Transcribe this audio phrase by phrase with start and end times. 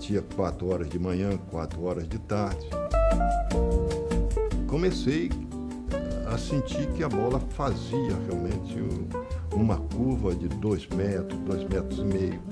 [0.00, 2.66] batia quatro horas de manhã, quatro horas de tarde.
[4.66, 5.28] Comecei
[6.26, 8.76] a sentir que a bola fazia realmente
[9.52, 12.42] uma curva de dois metros, dois metros e meio.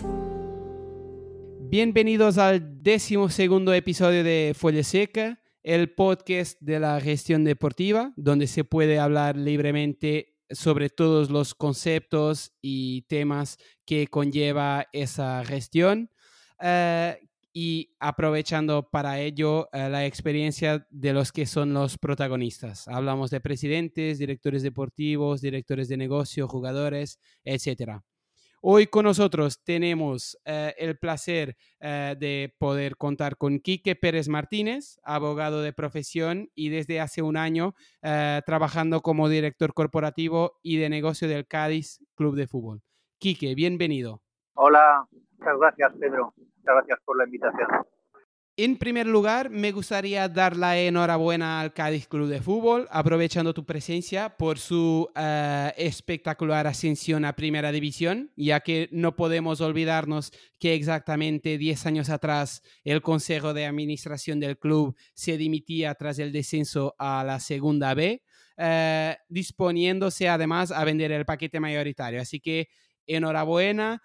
[1.70, 8.46] Bienvenidos al décimo segundo episodio de Folla Seca, el podcast de la gestión deportiva, donde
[8.46, 13.56] se puede hablar libremente sobre todos los conceptos y temas
[13.86, 16.10] que conlleva esa gestión.
[16.60, 17.16] Eh,
[17.60, 22.86] y aprovechando para ello eh, la experiencia de los que son los protagonistas.
[22.86, 27.98] Hablamos de presidentes, directores deportivos, directores de negocio, jugadores, etc.
[28.62, 35.60] Hoy con nosotros tenemos eh, el placer de poder contar con Quique Pérez Martínez, abogado
[35.60, 41.48] de profesión y desde hace un año trabajando como director corporativo y de negocio del
[41.48, 42.82] Cádiz Club de Fútbol.
[43.18, 44.22] Quique, bienvenido.
[44.54, 46.34] Hola, muchas gracias Pedro
[46.74, 47.68] gracias por la invitación.
[48.60, 53.64] En primer lugar, me gustaría dar la enhorabuena al Cádiz Club de Fútbol, aprovechando tu
[53.64, 60.74] presencia por su eh, espectacular ascensión a Primera División, ya que no podemos olvidarnos que
[60.74, 66.96] exactamente 10 años atrás el Consejo de Administración del club se dimitía tras el descenso
[66.98, 68.24] a la Segunda B,
[68.56, 72.20] eh, disponiéndose además a vender el paquete mayoritario.
[72.20, 72.66] Así que
[73.06, 74.02] enhorabuena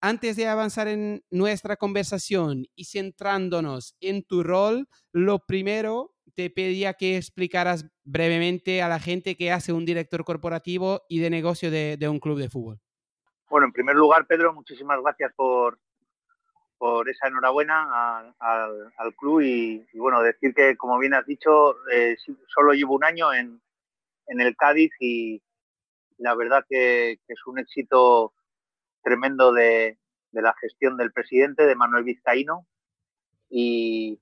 [0.00, 6.94] antes de avanzar en nuestra conversación y centrándonos en tu rol, lo primero te pedía
[6.94, 11.98] que explicaras brevemente a la gente qué hace un director corporativo y de negocio de,
[12.08, 12.78] un club de fútbol.
[13.48, 15.78] Bueno, en primer lugar, Pedro, muchísimas gracias por,
[17.08, 22.16] esa enhorabuena al, club y, bueno, decir que, como bien has dicho, eh,
[22.48, 23.60] solo llevo un año en,
[24.28, 25.40] el Cádiz y
[26.18, 28.34] la verdad que es un éxito
[29.06, 29.98] tremendo de,
[30.32, 32.66] la gestión del presidente, de Manuel Vizcaíno.
[33.48, 34.20] Y,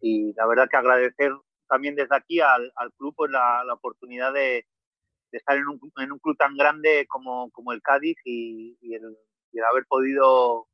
[0.00, 1.32] la verdad que agradecer
[1.68, 4.64] también desde aquí al, club pues, la, oportunidad de,
[5.32, 9.02] estar en un, club tan grande como, el Cádiz y, el,
[9.68, 10.68] haber podido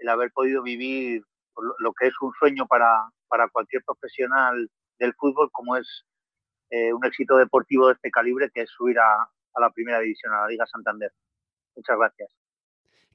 [0.00, 1.22] el haber podido vivir
[1.78, 3.08] lo que es un sueño para,
[3.52, 6.04] cualquier profesional del fútbol como es
[6.70, 9.28] eh, un éxito deportivo de este calibre que es subir a
[9.60, 11.12] la primera división, a la Liga Santander.
[11.76, 12.37] Muchas gracias.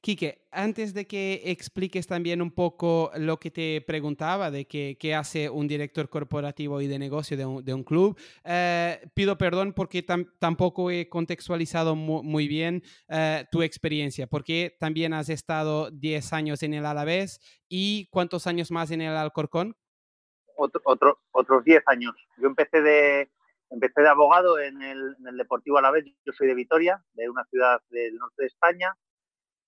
[0.04, 5.48] Quique, antes de que expliques también un poco lo que te preguntaba de qué hace
[5.48, 8.14] un director corporativo y de negocio de un, club,
[8.44, 15.30] eh, pido perdón porque tampoco he contextualizado muy, bien eh, tu experiencia, porque también has
[15.30, 19.74] estado 10 años en el Alavés y cuántos años más en el Alcorcón?
[20.54, 22.14] Otro, otros 10 años.
[22.36, 23.30] Yo empecé de,
[23.70, 27.44] empecé de abogado en el, en el Deportivo Alavés, yo soy de Vitoria, de una
[27.44, 28.94] ciudad del norte de España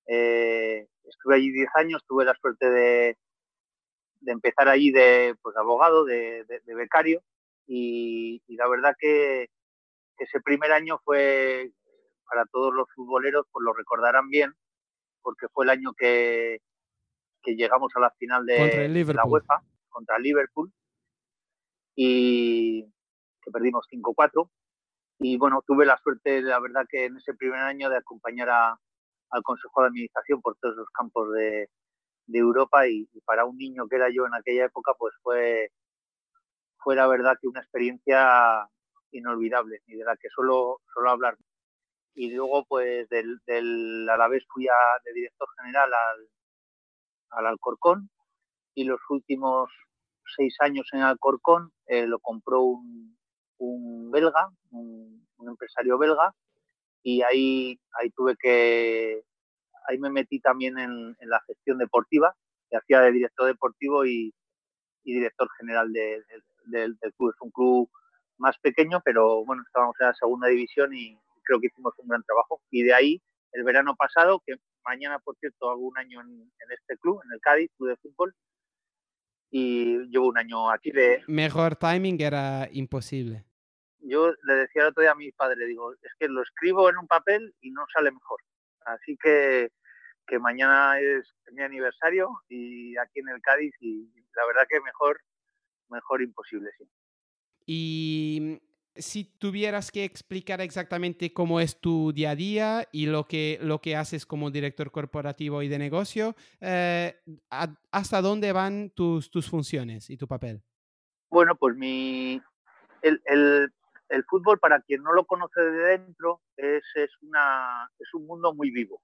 [0.06, 3.16] eh, estuve allí 10 años, tuve la suerte de,
[4.26, 7.22] empezar allí de pues, abogado, de, becario,
[7.66, 9.48] y, la verdad que,
[10.18, 11.72] ese primer año fue,
[12.28, 14.54] para todos los futboleros, pues lo recordarán bien,
[15.22, 16.60] porque fue el año que,
[17.44, 20.72] llegamos a la final de, la UEFA contra Liverpool
[21.94, 22.82] y
[23.40, 24.50] que perdimos 5-4.
[25.20, 28.80] Y bueno, tuve la suerte, la verdad, que en ese primer año de acompañar a,
[29.30, 31.68] al Consejo de Administración por todos los campos de,
[32.32, 35.70] Europa y, para un niño que era yo en aquella época, pues fue,
[36.78, 38.68] fue la verdad que una experiencia
[39.12, 41.36] inolvidable y de la que solo, solo hablar.
[42.14, 46.28] Y luego, pues del, del Alavés fui a, de director general al,
[47.30, 48.10] al Alcorcón
[48.74, 49.70] y los últimos
[50.36, 53.16] seis años en Alcorcón eh, lo compró un,
[53.58, 56.34] un belga, un, empresario belga,
[57.06, 59.22] y ahí, ahí tuve que,
[59.86, 62.34] ahí me metí también en, la gestión deportiva,
[62.68, 64.34] que hacía de director deportivo y,
[65.04, 67.30] director general del club.
[67.30, 67.88] Es un club
[68.38, 72.24] más pequeño, pero bueno, estábamos en la segunda división y creo que hicimos un gran
[72.24, 72.60] trabajo.
[72.72, 76.98] Y de ahí, el verano pasado, que mañana, por cierto, hago un año en, este
[76.98, 78.34] club, en el Cádiz, club de fútbol,
[79.52, 81.22] y llevo un año aquí de...
[81.28, 83.44] Mejor timing era imposible
[84.08, 86.98] yo le decía el otro día a mi padre, digo, es que lo escribo en
[86.98, 88.40] un papel y no sale mejor.
[88.84, 89.70] Así que,
[90.26, 95.20] que mañana es mi aniversario y aquí en el Cádiz y la verdad que mejor,
[95.88, 96.88] mejor imposible, sí.
[97.66, 98.60] Y
[98.94, 103.80] si tuvieras que explicar exactamente cómo es tu día a día y lo que, lo
[103.80, 107.20] que haces como director corporativo y de negocio, eh,
[107.90, 110.62] ¿hasta dónde van tus, tus funciones y tu papel?
[111.28, 112.40] Bueno, pues mi,
[113.02, 113.72] el, el,
[114.08, 118.54] el fútbol, para quien no lo conoce de dentro, es, es, una, es un mundo
[118.54, 119.02] muy vivo.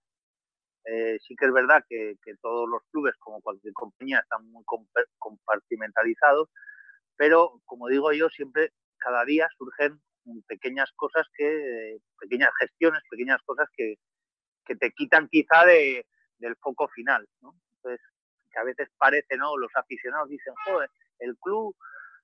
[0.84, 4.64] Eh, sí que es verdad que, todos los clubes, como cualquier compañía, están muy
[5.18, 6.48] compartimentalizados,
[7.16, 10.00] pero como digo yo, siempre cada día surgen
[10.46, 13.96] pequeñas cosas que, pequeñas gestiones, pequeñas cosas que,
[14.64, 16.06] que te quitan quizá de,
[16.38, 17.28] del foco final.
[17.40, 18.00] Entonces,
[18.50, 19.56] que a veces parece, ¿no?
[19.56, 20.90] Los aficionados dicen, joder,
[21.20, 21.74] el club,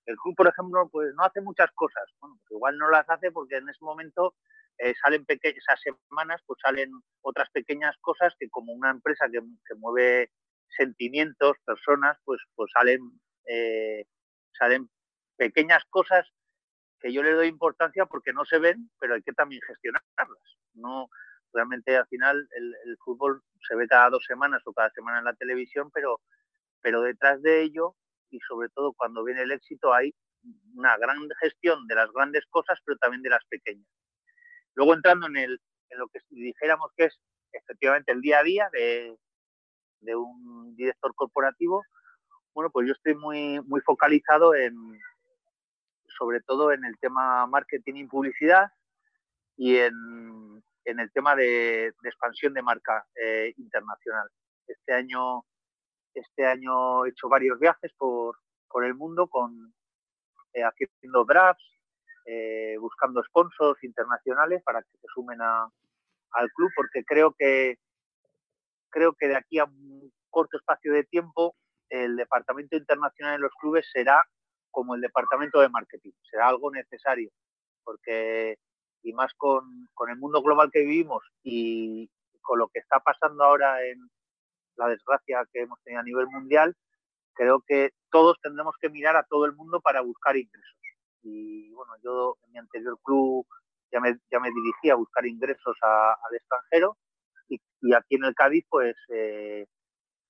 [0.09, 2.05] el club, por ejemplo, pues no hace muchas cosas.
[2.21, 4.35] Bueno, pues igual no las hace porque en ese momento
[4.79, 6.91] eh, salen pequeñas, esas semanas, pues salen
[7.21, 9.41] otras pequeñas cosas que como una empresa que,
[9.77, 10.31] mueve
[10.77, 13.01] sentimientos, personas, pues, pues salen,
[13.47, 14.07] eh,
[14.59, 14.89] salen
[15.37, 16.27] pequeñas cosas
[17.01, 20.07] que yo le doy importancia porque no se ven, pero hay que también gestionarlas.
[20.73, 21.11] No,
[21.53, 25.35] realmente al final el, fútbol se ve cada dos semanas o cada semana en la
[25.35, 26.21] televisión, pero,
[26.81, 27.95] pero detrás de ello
[28.31, 30.15] y sobre todo cuando viene el éxito hay
[30.75, 33.87] una gran gestión de las grandes cosas, pero también de las pequeñas.
[34.75, 35.59] Luego entrando en,
[35.91, 37.19] lo que dijéramos que es
[37.53, 39.17] efectivamente el día a día de,
[40.01, 41.83] de un director corporativo,
[42.55, 44.75] bueno, pues yo estoy muy, muy focalizado en,
[46.19, 48.67] sobre todo en el tema marketing y publicidad
[49.57, 54.29] y en, en el tema de, expansión de marca eh, internacional.
[54.67, 55.45] Este año,
[56.21, 58.37] este año he hecho varios viajes por,
[58.69, 59.73] por el mundo con,
[60.53, 61.65] eh, haciendo drafts,
[62.27, 67.77] eh, buscando sponsors internacionales para que se sumen al club, porque creo que
[68.91, 71.55] creo que de aquí a un corto espacio de tiempo
[71.91, 74.23] el departamento internacional de los clubes será
[74.71, 77.31] como el departamento de marketing, será algo necesario,
[77.85, 78.59] porque
[79.03, 82.11] y más con, con, el mundo global que vivimos y
[82.41, 84.11] con lo que está pasando ahora en
[84.79, 86.75] la desgracia que hemos tenido a nivel mundial,
[87.35, 90.79] creo que todos tendremos que mirar a todo el mundo para buscar ingresos.
[91.23, 93.47] Y bueno, yo en mi anterior club
[93.93, 96.97] ya me, ya me dirigí a buscar ingresos al extranjero
[97.49, 97.61] y,
[97.95, 99.67] aquí en el Cádiz pues eh,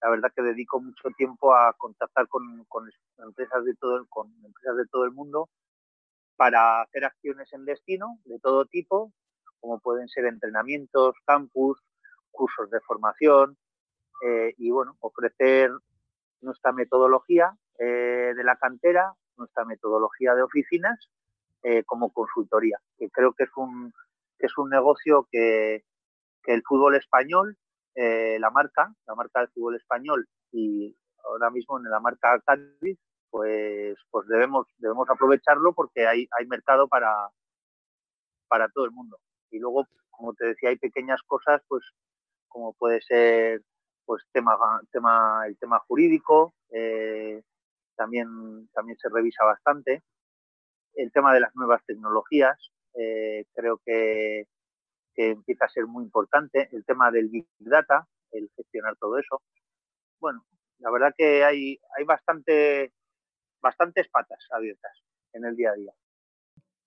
[0.00, 4.76] la verdad que dedico mucho tiempo a contactar con, con, empresas de todo con empresas
[4.76, 5.48] de todo el mundo
[6.36, 9.12] para hacer acciones en destino de todo tipo,
[9.60, 11.80] como pueden ser entrenamientos, campus,
[12.30, 13.56] cursos de formación
[14.22, 15.70] eh, y bueno, ofrecer
[16.40, 21.08] nuestra metodología eh, de la cantera, nuestra metodología de oficinas
[21.62, 23.92] eh, como consultoría, que creo que es un,
[24.38, 25.84] es un negocio que,
[26.42, 27.56] que el fútbol español,
[27.94, 32.96] la marca, la marca del fútbol español y ahora mismo en la marca Cádiz
[33.30, 37.12] pues, pues debemos, debemos aprovecharlo porque hay, hay mercado para,
[38.46, 39.18] para todo el mundo.
[39.50, 41.84] Y luego, como te decía, hay pequeñas cosas, pues
[42.48, 43.62] como puede ser
[44.08, 44.56] pues tema,
[44.90, 47.42] tema, el tema jurídico, eh,
[47.94, 50.02] también, también se revisa bastante.
[50.94, 52.56] El tema de las nuevas tecnologías,
[52.94, 54.46] eh, creo que,
[55.14, 56.70] que, empieza a ser muy importante.
[56.72, 59.42] El tema del Big Data, el gestionar todo eso.
[60.18, 60.42] Bueno,
[60.78, 62.94] la verdad que hay, hay bastante,
[63.60, 65.02] bastantes patas abiertas
[65.34, 65.92] en el día a día.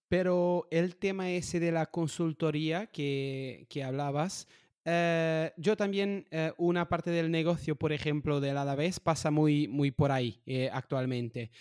[0.08, 4.48] Pero el tema ese de la consultoría que, que hablabas,
[4.84, 9.92] eh, yo también, eh, una parte del negocio, por ejemplo, del Alavés pasa muy, muy
[9.92, 11.52] por ahí eh, actualmente.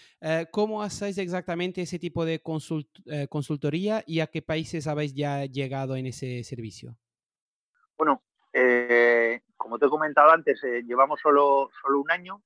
[0.50, 6.06] ¿Cómo hacéis exactamente ese tipo de consultoría y a qué países habéis ya llegado en
[6.06, 6.96] ese servicio?
[7.96, 8.22] Bueno,
[9.56, 12.42] como te he comentado antes, llevamos solo, solo un año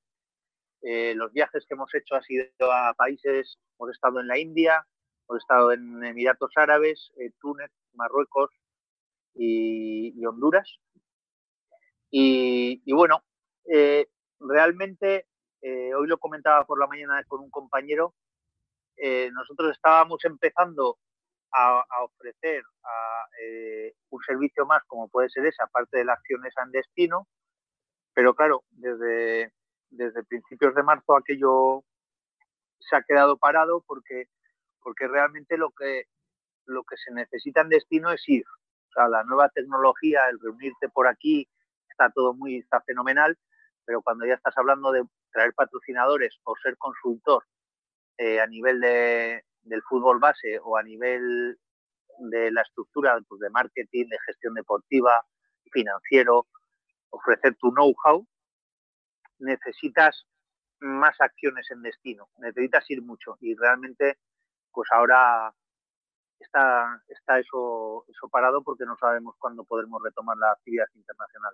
[1.15, 4.85] los viajes que hemos hecho han sido a países, hemos estado en la India,
[5.27, 8.51] hemos estado en Emiratos Árabes, Túnez, Marruecos
[9.35, 10.79] y, Honduras.
[12.09, 13.23] Y, bueno,
[13.71, 14.07] eh,
[14.39, 15.27] realmente,
[15.61, 18.13] hoy lo comentaba por la mañana con un compañero,
[19.33, 20.97] nosotros estábamos empezando
[21.51, 22.63] a, ofrecer
[24.09, 27.27] un servicio más como puede ser esa, parte de las acciones en destino,
[28.13, 29.51] pero claro, desde,
[29.89, 31.83] desde principios de marzo aquello
[32.79, 34.25] se ha quedado parado porque,
[34.81, 36.05] porque realmente lo que,
[36.65, 38.45] lo que se necesita en destino es ir.
[38.95, 41.47] La nueva tecnología, el reunirte por aquí,
[41.89, 43.37] está todo muy, está fenomenal,
[43.85, 47.43] pero cuando ya estás hablando de traer patrocinadores o ser consultor
[48.17, 51.59] eh, a nivel de, del fútbol base o a nivel
[52.19, 55.25] de la estructura pues, de marketing, de gestión deportiva,
[55.71, 56.47] financiero,
[57.09, 58.25] ofrecer tu know-how,
[59.39, 60.25] necesitas
[60.79, 64.17] más acciones en destino, necesitas ir mucho y realmente
[64.71, 65.53] pues ahora
[66.39, 71.53] está, está eso, eso parado porque no sabemos cuándo podremos retomar la actividad internacional.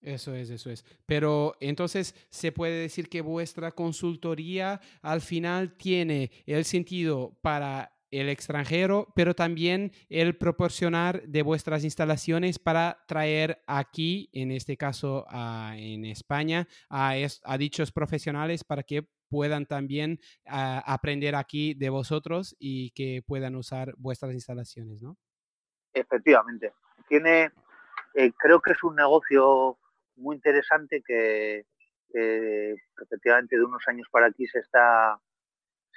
[0.00, 0.84] Eso es, eso es.
[1.06, 8.28] Pero entonces se puede decir que vuestra consultoría al final tiene el sentido para el
[8.28, 15.26] extranjero, pero también el proporcionar de vuestras instalaciones para traer aquí, en este caso
[15.74, 22.90] en España, a, a, dichos profesionales para que puedan también aprender aquí de vosotros y
[22.92, 25.18] que puedan usar vuestras instalaciones, ¿no?
[25.92, 26.72] Efectivamente.
[27.06, 27.50] Tiene,
[28.14, 29.76] eh, creo que es un negocio
[30.16, 31.66] muy interesante que,
[32.14, 35.20] efectivamente de unos años para aquí se está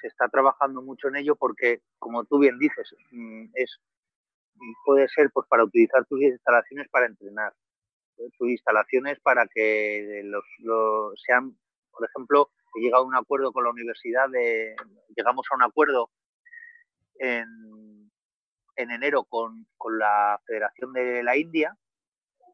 [0.01, 3.79] se está trabajando mucho en ello porque, como tú bien dices, mm, es
[4.84, 7.53] puede ser pues para utilizar tus instalaciones para entrenar,
[8.38, 10.43] tus instalaciones para que los,
[11.25, 11.58] sean,
[11.89, 14.76] por ejemplo, he llegado a un acuerdo con la universidad de,
[15.16, 16.12] llegamos a un acuerdo
[17.16, 18.12] en,
[18.76, 21.76] en enero con, con la Federación de la India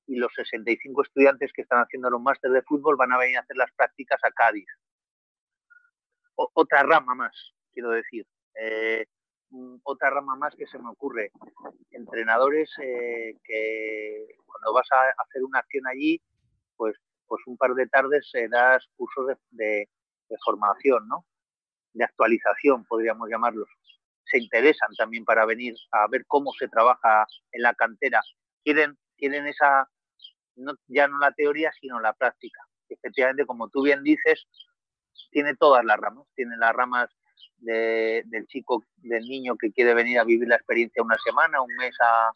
[0.07, 3.41] y los 65 estudiantes que están haciendo los máster de fútbol van a venir a
[3.41, 4.67] hacer las prácticas a Cádiz.
[6.35, 8.25] otra rama más, quiero decir.
[8.59, 9.05] Eh,
[9.83, 11.31] otra rama más que se me ocurre.
[11.91, 16.21] Entrenadores eh, que cuando vas a hacer una acción allí,
[16.75, 16.95] pues,
[17.27, 19.89] pues un par de tardes se das cursos de,
[20.43, 21.25] formación, ¿no?
[21.93, 23.69] De actualización, podríamos llamarlos.
[24.25, 28.21] Se interesan también para venir a ver cómo se trabaja en la cantera.
[28.63, 29.89] Quieren, quieren esa,
[30.87, 32.61] ya no la teoría, sino la práctica.
[32.89, 34.47] Efectivamente, como tú bien dices,
[35.31, 36.25] tiene todas las ramas.
[36.35, 37.09] Tiene las ramas
[37.57, 41.95] del chico, del niño que quiere venir a vivir la experiencia una semana, un mes
[42.01, 42.31] a,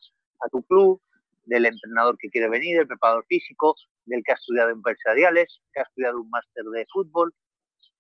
[0.51, 1.01] tu club,
[1.46, 5.84] del entrenador que quiere venir, del preparador físico, del que ha estudiado empresariales, que ha
[5.84, 7.34] estudiado un máster de fútbol.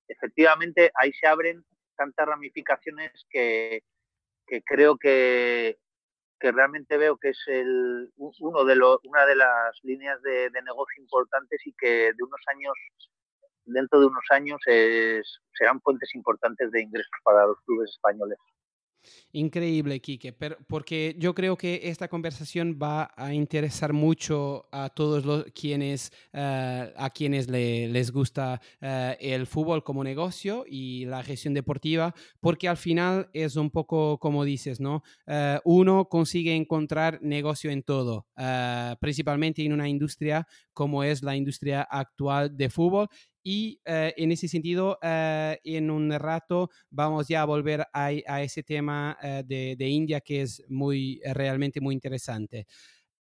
[0.09, 1.63] Efectivamente, ahí se abren
[1.95, 3.83] tantas ramificaciones que,
[4.65, 5.77] creo que,
[6.39, 7.39] realmente veo que es
[8.17, 12.73] uno de una de las líneas de, negocio importantes y que de unos años,
[13.65, 14.59] dentro de unos años,
[15.53, 18.39] serán fuentes importantes de ingresos para los clubes españoles.
[19.31, 25.23] Increíble, Quique, pero porque yo creo que esta conversación va a interesar mucho a todos
[25.23, 31.53] los quienes, eh, a quienes les gusta eh, el fútbol como negocio y la gestión
[31.53, 35.03] deportiva, porque al final es un poco como dices, ¿no?
[35.27, 38.25] Eh, uno consigue encontrar negocio en todo,
[38.99, 43.09] principalmente en una industria como es la industria actual de fútbol
[43.43, 48.63] y eh, en ese sentido, eh, en un rato vamos ya a volver a, ese
[48.63, 52.67] tema eh, de, India que es muy, realmente muy interesante.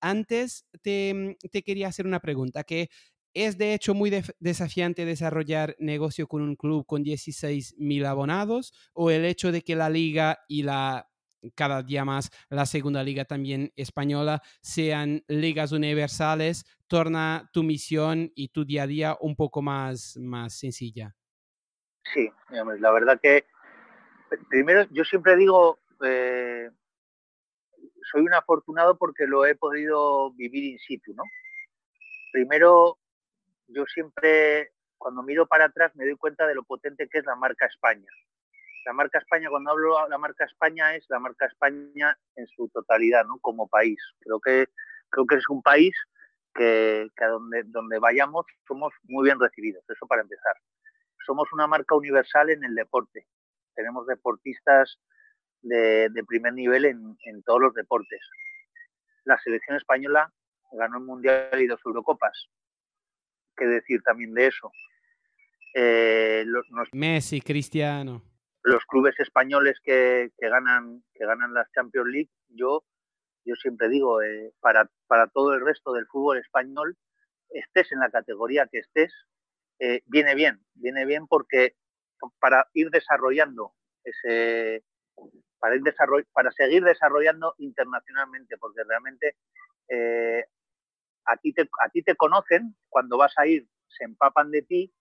[0.01, 2.89] Antes te, te, quería hacer una pregunta que
[3.35, 9.25] es de hecho muy desafiante desarrollar negocio con un club con 16.000 abonados o el
[9.27, 11.09] hecho de que la liga y la
[11.55, 18.49] cada día más la segunda liga también española sean ligas universales, torna tu misión y
[18.49, 21.15] tu día a día un poco más, más sencilla.
[22.15, 23.47] Sí, la verdad que
[24.49, 26.71] primero yo siempre digo, eh,
[28.11, 31.25] soy un afortunado porque lo he podido vivir in situ, ¿no?
[32.33, 32.99] Primero,
[33.69, 37.35] yo siempre, cuando miro para atrás, me doy cuenta de lo potente que es la
[37.35, 38.07] marca España
[38.87, 42.69] la marca España, cuando hablo de la marca España, es la marca España en su
[42.69, 43.39] totalidad, ¿no?
[43.41, 43.99] Como país.
[44.21, 44.69] Creo que,
[45.11, 45.93] creo que es un país
[46.55, 50.55] que, a donde, donde vayamos somos muy bien recibidos, eso para empezar.
[51.27, 53.27] Somos una marca universal en el deporte.
[53.75, 55.01] Tenemos deportistas
[55.63, 58.21] de, primer nivel en, todos los deportes.
[59.25, 60.33] La selección española
[60.71, 62.49] ganó el Mundial y dos Eurocopas.
[63.57, 64.71] ¿Qué decir también de eso?
[65.75, 66.47] Eh,
[66.93, 68.23] Messi, Cristiano
[68.67, 72.85] los clubes españoles que, ganan que ganan las Champions League, yo
[73.45, 76.97] yo siempre digo eh, para, para todo el resto del fútbol español,
[77.51, 79.13] estés en la categoría que estés,
[79.79, 81.77] eh, viene bien, viene bien porque
[82.41, 84.83] para ir desarrollando ese
[85.61, 85.83] para ir
[86.33, 89.37] para seguir desarrollando internacionalmente, porque realmente
[89.89, 90.45] eh,
[91.25, 94.93] a ti te a ti te conocen cuando vas a ir, se empapan de ti,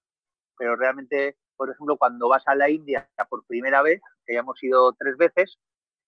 [0.58, 4.62] pero realmente por ejemplo, cuando vas a la India por primera vez, que ya hemos
[4.64, 5.58] ido tres veces,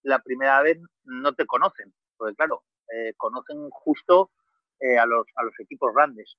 [0.04, 2.63] la primera vez no te conocen, porque claro,
[2.94, 4.32] eh, conocen justo
[4.80, 6.36] eh, a, los, a los equipos grandes.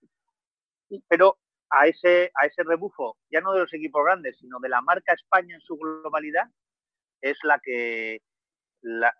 [1.08, 1.38] Pero
[1.70, 5.12] a ese, a ese rebufo, ya no de los equipos grandes, sino de la marca
[5.12, 6.48] España en su globalidad,
[7.20, 8.20] es la que,
[8.82, 9.12] la,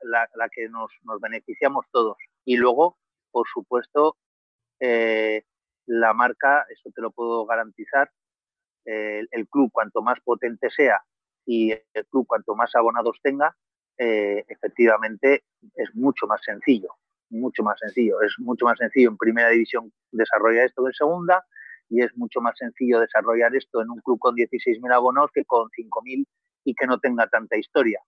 [0.53, 0.91] que nos,
[1.21, 2.17] beneficiamos todos.
[2.45, 2.97] Y luego,
[3.31, 4.17] por supuesto,
[4.81, 5.45] eh,
[5.87, 8.11] la marca, eso te lo puedo garantizar,
[8.89, 11.03] el, club cuanto más potente sea
[11.45, 13.57] y el club cuanto más abonados tenga,
[13.99, 16.91] eh, efectivamente es mucho más sencillo,
[17.31, 18.21] mucho más sencillo.
[18.23, 21.45] Es mucho más sencillo en primera división desarrollar esto que en segunda
[21.89, 25.69] y es mucho más sencillo desarrollar esto en un club con 16.000 abonos que con
[25.71, 26.27] 5.000
[26.65, 28.01] y que no tenga tanta historia.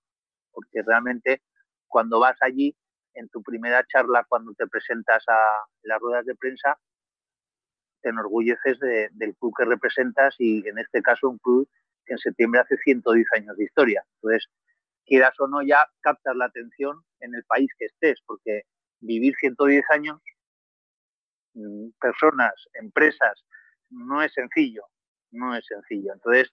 [0.52, 1.42] porque realmente
[1.86, 2.74] cuando vas allí,
[3.14, 6.78] en tu primera charla, cuando te presentas a las ruedas de prensa,
[8.02, 11.68] te enorgulleces del club que representas y en este caso un club
[12.04, 14.04] que en septiembre hace 110 años de historia.
[14.16, 14.48] Entonces,
[15.04, 18.62] quieras o no, ya captas la atención en el país que estés, porque
[19.00, 20.20] vivir 110 años,
[21.54, 23.44] mm, personas, empresas,
[23.90, 24.84] no es sencillo,
[25.32, 26.12] no es sencillo.
[26.12, 26.52] Entonces,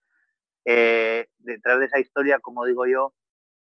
[0.66, 3.14] eh, detrás de esa historia, como digo yo,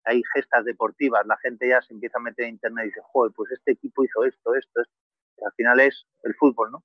[0.05, 3.33] hay gestas deportivas, la gente ya se empieza a meter en internet y dice, joder,
[3.35, 4.95] pues este equipo hizo esto, esto, esto.
[5.45, 6.85] al final es el fútbol, ¿no?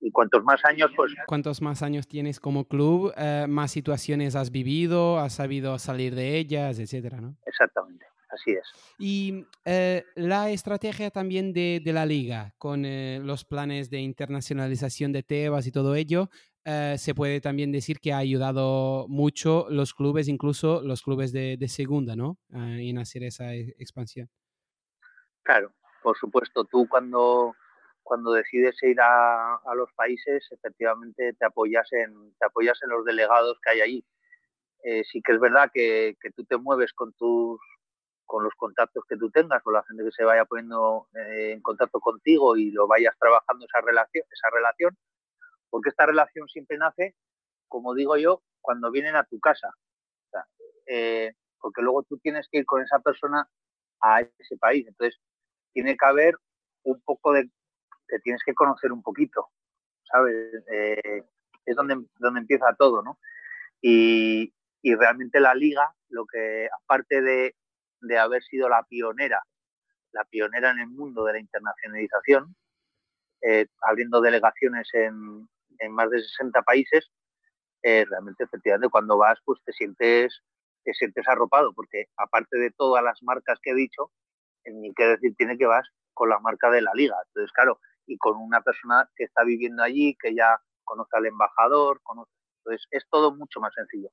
[0.00, 1.12] Y cuantos más años, pues...
[1.26, 6.38] Cuantos más años tienes como club, eh, más situaciones has vivido, has sabido salir de
[6.38, 7.36] ellas, etcétera, ¿no?
[7.44, 8.62] Exactamente, así es.
[8.98, 15.12] Y eh, la estrategia también de, de la liga, con eh, los planes de internacionalización
[15.12, 16.30] de Tebas y todo ello,
[16.96, 21.66] se puede también decir que ha ayudado mucho los clubes, incluso los clubes de, de
[21.66, 22.36] segunda, ¿no?
[22.50, 24.28] en hacer esa e, expansión.
[25.42, 27.54] Claro, por supuesto, tú cuando
[28.08, 33.58] cuando decides ir a, los países, efectivamente te apoyas en, te apoyas en los delegados
[33.62, 34.04] que hay allí.
[34.82, 37.60] Eh, sí que es verdad que, tú te mueves con tus
[38.24, 41.60] con los contactos que tú tengas, con la gente que se vaya poniendo eh, en
[41.60, 44.96] contacto contigo y lo vayas trabajando esa relación, esa relación,
[45.68, 47.14] porque esta relación siempre nace,
[47.68, 49.68] como digo yo, cuando vienen a tu casa.
[50.86, 53.46] Eh, porque luego tú tienes que ir con esa persona
[54.00, 54.86] a ese país.
[54.86, 55.20] Entonces,
[55.74, 56.36] tiene que haber
[56.84, 57.50] un poco de,
[58.08, 59.48] te tienes que conocer un poquito,
[60.10, 60.64] ¿sabes?
[60.72, 61.22] Eh,
[61.64, 63.18] es donde, donde empieza todo, ¿no?
[63.80, 67.54] Y, realmente la liga, lo que aparte de,
[68.18, 69.42] haber sido la pionera,
[70.12, 72.56] la pionera en el mundo de la internacionalización,
[73.42, 75.46] eh, abriendo delegaciones en,
[75.90, 77.10] más de 60 países,
[77.82, 80.42] eh, realmente efectivamente cuando vas pues te sientes
[80.82, 84.10] te sientes arropado porque aparte de todas las marcas que he dicho
[84.64, 88.18] ni que decir tiene que vas con la marca de la liga entonces claro y
[88.18, 92.32] con una persona que está viviendo allí, que ya conoce al embajador, conoce...
[92.64, 94.08] entonces es todo mucho más sencillo.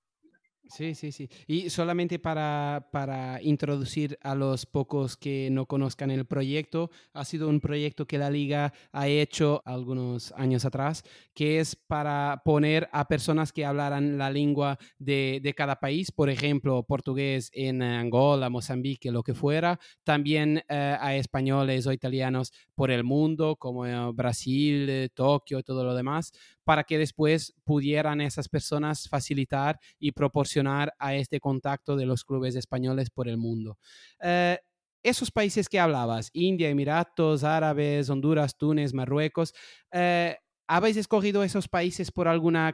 [0.68, 1.30] Sí, sí, sí.
[1.48, 7.48] Y solamente para, para, introducir a los pocos que no conozcan el proyecto, ha sido
[7.50, 13.08] un proyecto que la liga ha hecho algunos años atrás, que es para poner a
[13.08, 19.12] personas que hablaran la lengua de, de cada país, por ejemplo, portugués en Angola, Mozambique,
[19.12, 25.10] lo que fuera, también eh, a españoles o italianos por el mundo, como Brasil, eh,
[25.14, 26.34] Tokio todo lo demás,
[26.66, 32.56] para que después pudieran esas personas facilitar y proporcionar a este contacto de los clubes
[32.56, 33.78] españoles por el mundo.
[34.20, 34.58] Eh,
[35.04, 39.54] esos países que hablabas, India, Emiratos, Árabes, Honduras, Túnez, Marruecos,
[39.92, 40.36] eh,
[40.68, 42.74] ¿habéis escogido esos países por alguna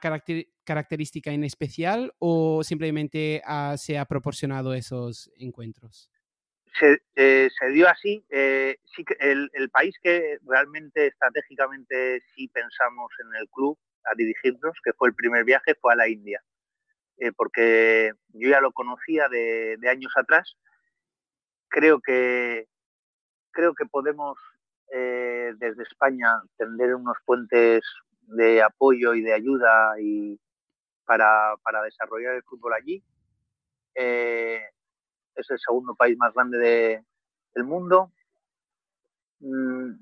[0.63, 3.41] característica en especial o simplemente
[3.75, 6.09] se ha proporcionado esos encuentros?
[6.79, 8.25] Se, se dio así.
[8.29, 14.93] Eh, sí el, país que realmente estratégicamente sí pensamos en el club a dirigirnos, que
[14.93, 16.41] fue el primer viaje, fue a la India.
[17.17, 20.57] Eh, porque yo ya lo conocía de, años atrás.
[21.67, 22.67] Creo que,
[23.51, 24.37] creo que podemos
[24.93, 27.83] eh, desde España tender unos puentes
[28.21, 30.39] de apoyo y de ayuda y
[31.05, 33.03] para, para desarrollar el fútbol allí.
[33.95, 34.61] Eh,
[35.41, 37.03] es el segundo país más grande
[37.53, 38.11] del mundo.
[39.39, 39.93] Mm,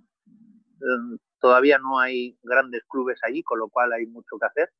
[1.39, 4.71] todavía no hay grandes clubes allí, con lo cual hay mucho que hacer.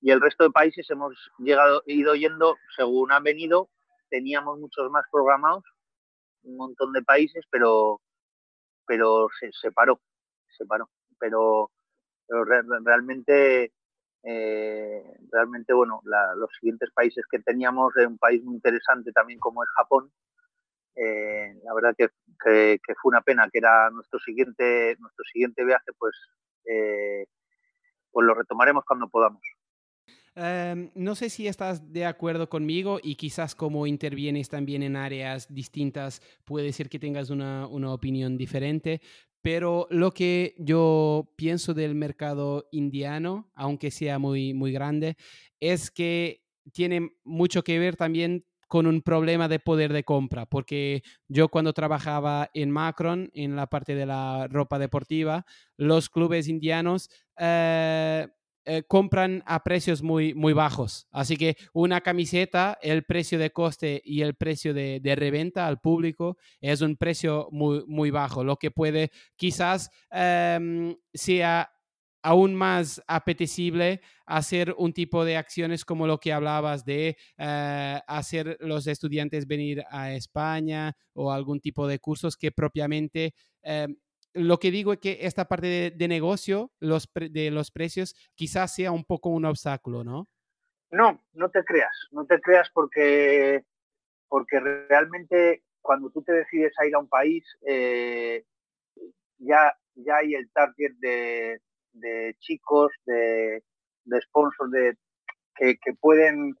[0.00, 3.68] Y el resto de países hemos llegado, ido yendo según han venido.
[4.08, 5.64] Teníamos muchos más programados,
[6.42, 8.00] un montón de países, pero,
[8.86, 10.00] pero se, paró,
[10.56, 10.90] se paró.
[11.18, 11.70] Pero
[12.82, 13.72] realmente
[14.22, 16.00] eh, realmente, bueno,
[16.36, 20.12] los siguientes países que teníamos, un país muy interesante también como es Japón,
[20.96, 26.14] eh, la verdad que, fue una pena que era nuestro siguiente, nuestro siguiente viaje, pues,
[26.66, 27.26] eh,
[28.10, 29.42] pues lo retomaremos cuando podamos.
[30.36, 35.52] Em, no sé si estás de acuerdo conmigo y quizás como intervienes también en áreas
[35.52, 39.00] distintas puede ser que tengas una, una opinión diferente,
[39.42, 45.16] pero lo que yo pienso del mercado indiano, aunque sea muy, muy grande,
[45.60, 51.02] es que tiene mucho que ver también con un problema de poder de compra, porque
[51.26, 55.44] yo cuando trabajaba en Macron, en la parte de la ropa deportiva,
[55.76, 58.28] los clubes indianos eh,
[58.72, 61.08] eh, compran a precios muy, muy bajos.
[61.10, 66.36] Así que una camiseta, el precio de coste y el precio de, reventa al público
[66.60, 71.68] es un precio muy, muy bajo, lo que puede quizás em, sea
[72.22, 78.56] aún más apetecible hacer un tipo de acciones como lo que hablabas de eh, hacer
[78.60, 83.34] los estudiantes venir a España o algún tipo de cursos que propiamente...
[84.32, 88.92] Lo que digo es que esta parte de, negocio, los de los precios, quizás sea
[88.92, 90.28] un poco un obstáculo, ¿no?
[90.90, 93.64] No, no te creas, no te creas porque,
[94.28, 98.44] porque realmente cuando tú te decides a ir a un país, eh,
[99.38, 101.60] ya, ya hay el target de,
[101.92, 103.62] de chicos, de,
[104.04, 104.96] de sponsors de,
[105.56, 106.56] que, pueden,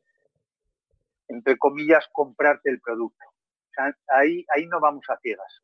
[1.28, 3.24] entre comillas, comprarte el producto.
[4.08, 5.62] ahí, ahí no vamos a ciegas.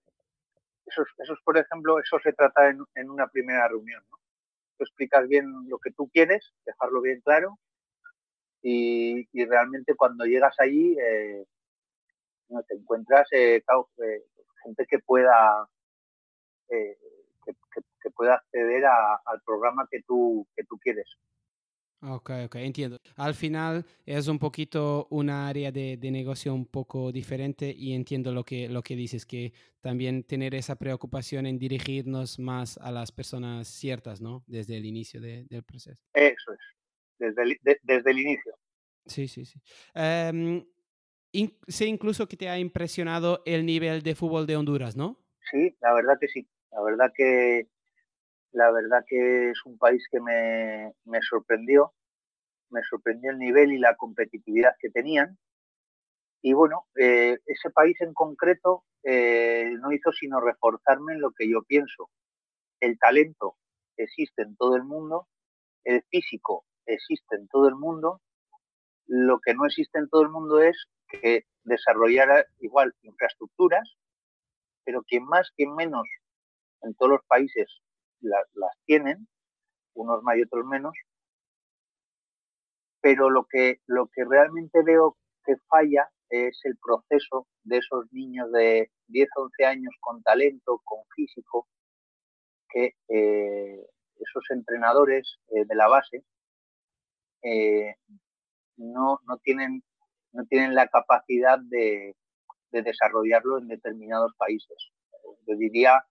[0.86, 4.02] Eso, eso por ejemplo, eso se trata en, una primera reunión.
[4.10, 4.18] ¿no?
[4.78, 7.58] Tú explicas bien lo que tú quieres, dejarlo bien claro,
[8.62, 11.46] y, realmente cuando llegas allí eh,
[12.48, 14.24] no te encuentras eh, eh,
[14.64, 15.68] gente que pueda
[16.68, 21.06] que, pueda acceder al programa que tú, que tú quieres.
[22.02, 22.98] Ok, ok, entiendo.
[23.16, 28.32] Al final es un poquito una área de, de, negocio un poco diferente y entiendo
[28.32, 33.12] lo que, lo que dices, que también tener esa preocupación en dirigirnos más a las
[33.12, 34.44] personas ciertas, ¿no?
[34.46, 36.02] Desde el inicio del proceso.
[36.12, 36.58] Eso es,
[37.18, 38.54] desde el, desde el inicio.
[39.06, 39.58] Sí, sí, sí.
[39.94, 40.66] Em,
[41.66, 45.18] sé incluso que te ha impresionado el nivel de fútbol de Honduras, ¿no?
[45.50, 46.46] Sí, la verdad que sí.
[46.72, 47.68] La verdad que
[48.56, 51.92] la verdad que es un país que me, sorprendió,
[52.70, 55.36] me sorprendió el nivel y la competitividad que tenían.
[56.40, 61.50] Y bueno, eh, ese país en concreto eh, no hizo sino reforzarme en lo que
[61.50, 62.08] yo pienso.
[62.80, 63.56] El talento
[63.98, 65.28] existe en todo el mundo,
[65.84, 68.22] el físico existe en todo el mundo,
[69.06, 73.98] lo que no existe en todo el mundo es que desarrollara igual infraestructuras,
[74.82, 76.08] pero quien más, quien menos
[76.80, 77.82] en todos los países
[78.20, 79.28] las tienen,
[79.94, 80.94] unos más y otros menos,
[83.00, 88.50] pero lo que, lo que realmente veo que falla es el proceso de esos niños
[88.52, 91.68] de 10, 11 años con talento, con físico,
[92.68, 96.24] que eh, esos entrenadores eh, de la base
[97.42, 97.94] eh,
[98.76, 99.82] no, no, tienen,
[100.32, 102.16] no tienen la capacidad de,
[102.72, 104.90] de desarrollarlo en determinados países.
[105.46, 106.04] Yo diría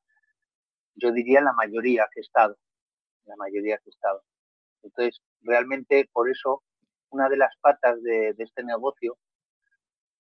[0.96, 2.58] yo diría la mayoría que he estado,
[3.26, 4.24] la mayoría que he estado.
[4.84, 6.64] Entonces, realmente por eso
[7.10, 9.18] una de las patas de, este negocio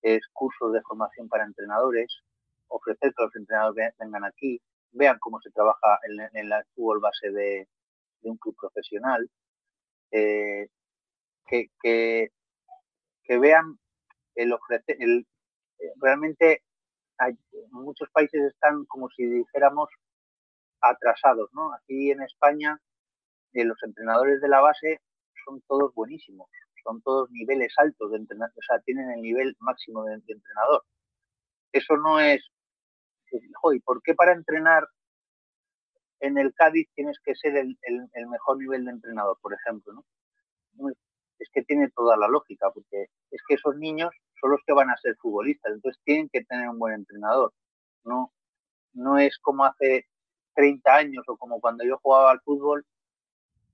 [0.01, 2.21] es cursos de formación para entrenadores,
[2.67, 4.61] ofrecer que los entrenadores vengan aquí,
[4.91, 7.67] vean cómo se trabaja en, en la fútbol base de,
[8.21, 9.29] un club profesional,
[10.11, 10.67] eh,
[11.45, 12.29] que, que,
[13.37, 13.77] vean
[14.33, 15.27] el ofrecer, el,
[16.01, 16.63] realmente
[17.71, 19.89] muchos países están como si dijéramos
[20.81, 21.73] atrasados, ¿no?
[21.73, 22.79] Aquí en España
[23.53, 25.01] eh, los entrenadores de la base
[25.45, 26.49] son todos buenísimos,
[26.83, 30.83] son todos niveles altos de entrenador, o sea, tienen el nivel máximo de, entrenador.
[31.71, 32.43] Eso no es,
[33.31, 34.87] ¿y por qué para entrenar
[36.19, 37.77] en el Cádiz tienes que ser el,
[38.29, 40.89] mejor nivel de entrenador, por ejemplo, ¿no?
[41.37, 44.89] Es que tiene toda la lógica, porque es que esos niños son los que van
[44.89, 47.53] a ser futbolistas, entonces tienen que tener un buen entrenador.
[48.03, 48.31] No,
[48.93, 50.07] no es como hace
[50.55, 52.85] 30 años o como cuando yo jugaba al fútbol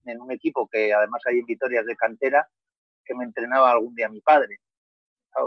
[0.06, 2.50] en un equipo que además hay en Vitorias de cantera
[3.06, 4.60] que me entrenaba algún día mi padre.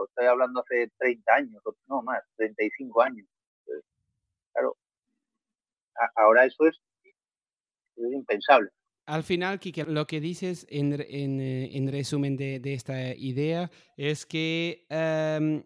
[0.08, 3.26] estoy hablando hace 30 años, no más, 35 años.
[4.52, 4.76] claro,
[6.16, 6.80] ahora eso es,
[7.96, 8.70] impensable.
[9.06, 14.86] Al final, Kike, lo que dices en, en, resumen de, de, esta idea es que
[14.88, 15.62] em,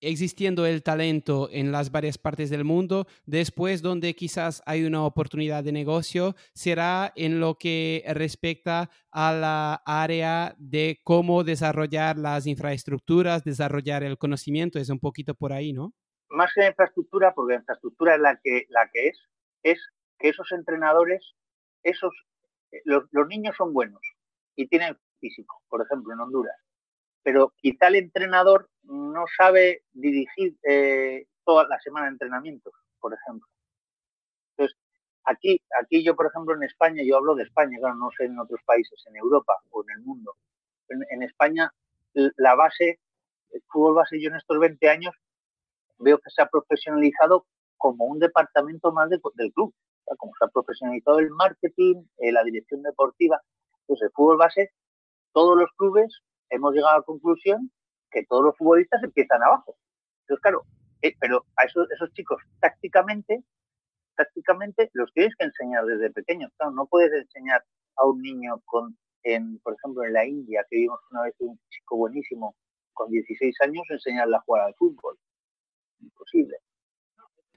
[0.00, 5.64] existiendo el talento en las varias partes del mundo, después donde quizás hay una oportunidad
[5.64, 13.44] de negocio, será en lo que respecta a la área de cómo desarrollar las infraestructuras,
[13.44, 15.92] desarrollar el conocimiento, es un poquito por ahí, ¿no?
[16.28, 19.18] Más que la infraestructura, porque la infraestructura es la que, es,
[19.62, 19.80] es
[20.18, 21.34] que esos entrenadores,
[21.82, 22.12] esos,
[22.70, 24.00] eh, los, los niños son buenos
[24.54, 26.56] y tienen físico, por ejemplo, en Honduras
[27.22, 33.48] pero quizá el entrenador no sabe dirigir eh, toda la semana de entrenamientos, por ejemplo.
[34.56, 34.76] Entonces,
[35.24, 38.38] aquí, aquí yo, por ejemplo, en España, yo hablo de España, claro, no sé en
[38.38, 40.36] otros países, en Europa o en el mundo.
[40.88, 41.72] En, España,
[42.14, 42.98] la base,
[43.52, 45.14] el fútbol base, yo en estos 20 años
[45.98, 49.72] veo que se ha profesionalizado como un departamento más del club.
[50.18, 53.40] como se ha profesionalizado el marketing, eh, la dirección deportiva.
[53.82, 54.72] Entonces, el fútbol base,
[55.32, 57.70] todos los clubes hemos llegado a la conclusión
[58.10, 59.76] que todos los futbolistas empiezan abajo.
[60.22, 60.64] Entonces, claro,
[61.02, 63.42] eh, pero a esos, chicos tácticamente,
[64.16, 66.52] tácticamente los tienes que enseñar desde pequeños.
[66.74, 67.64] No puedes enseñar
[67.96, 71.58] a un niño con, en, por ejemplo, en la India, que vimos una vez un
[71.70, 72.54] chico buenísimo
[72.92, 75.16] con 16 años, enseñarle a jugar al fútbol?
[76.00, 76.56] Imposible.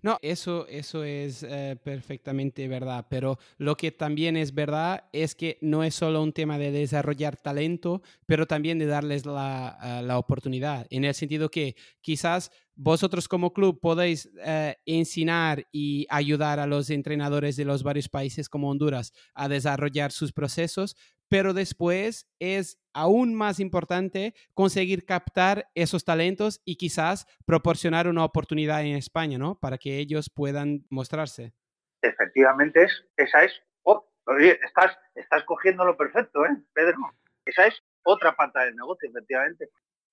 [0.03, 5.57] No, eso, eso es eh, perfectamente verdad, pero lo que también es verdad es que
[5.61, 10.17] no es solo un tema de desarrollar talento, pero también de darles la, eh, la
[10.17, 16.67] oportunidad, en el sentido que quizás vosotros como club podéis eh, enseñar y ayudar a
[16.67, 20.97] los entrenadores de los varios países como Honduras a desarrollar sus procesos,
[21.33, 28.83] pero después es aún más importante conseguir captar esos talentos y quizás proporcionar una oportunidad
[28.83, 29.59] en España, ¿no?
[29.59, 31.55] Para que ellos puedan mostrarse.
[32.03, 36.97] Efectivamente, es, esa es, oye, estás, estás cogiendo lo perfecto, ¿eh, Pedro?
[37.43, 39.69] Esa es otra pata del negocio, efectivamente.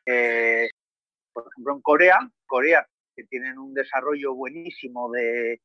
[0.06, 0.70] Eh,
[1.34, 5.60] por ejemplo, en Corea, Corea, que tienen un desarrollo buenísimo de,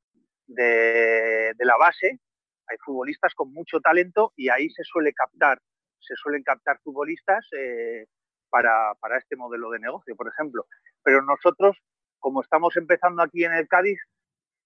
[0.47, 2.19] de, la base,
[2.67, 5.59] hay futbolistas con mucho talento y ahí se suele captar,
[5.99, 8.05] se suelen captar futbolistas eh,
[8.49, 10.65] para, para, este modelo de negocio, por ejemplo.
[11.03, 11.77] Pero nosotros,
[12.19, 13.99] como estamos empezando aquí en el Cádiz,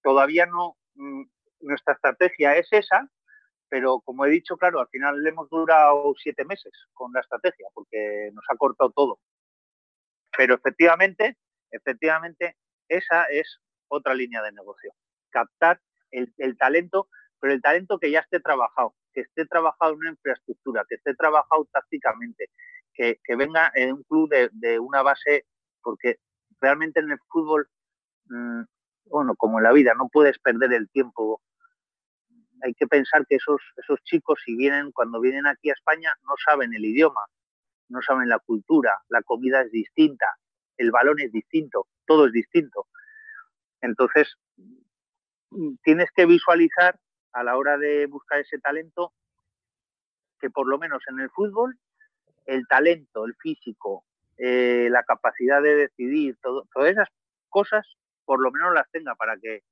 [0.01, 1.23] todavía no, mm,
[1.61, 3.09] nuestra estrategia es esa,
[3.69, 7.67] pero como he dicho, claro, al final le hemos durado siete meses con la estrategia,
[7.73, 9.19] porque nos ha cortado todo.
[10.35, 11.37] Pero efectivamente,
[11.71, 12.57] efectivamente,
[12.87, 14.93] esa es otra línea de negocio.
[15.29, 15.79] Captar
[16.11, 17.07] el, talento,
[17.39, 21.15] pero el talento que ya esté trabajado, que esté trabajado en una infraestructura, que esté
[21.15, 22.49] trabajado tácticamente,
[22.93, 25.45] que, venga en un club de, una base,
[25.81, 26.17] porque
[26.59, 27.69] realmente en el fútbol,
[28.25, 28.63] mm,
[29.05, 31.41] bueno, como en la vida, no puedes perder el tiempo.
[32.61, 36.33] Hay que pensar que esos, esos chicos, si vienen, cuando vienen aquí a España, no
[36.45, 37.21] saben el idioma,
[37.87, 40.27] no saben la cultura, la comida es distinta,
[40.77, 42.87] el balón es distinto, todo es distinto.
[43.81, 44.35] Entonces,
[45.83, 46.99] tienes que visualizar
[47.39, 49.13] a la hora de buscar ese talento
[50.41, 51.77] que por lo menos en el fútbol,
[52.45, 54.03] el talento, el físico,
[54.37, 57.07] eh, la capacidad de decidir, todas esas
[57.47, 57.87] cosas,
[58.25, 59.63] por lo menos las tenga para que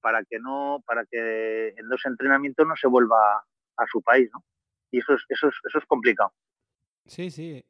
[0.00, 3.16] para que no para que en los entrenamientos no se vuelva
[3.76, 4.44] a su país, ¿no?
[4.90, 6.32] Y eso es, eso es, eso es complicado.
[7.06, 7.64] Sí, sí.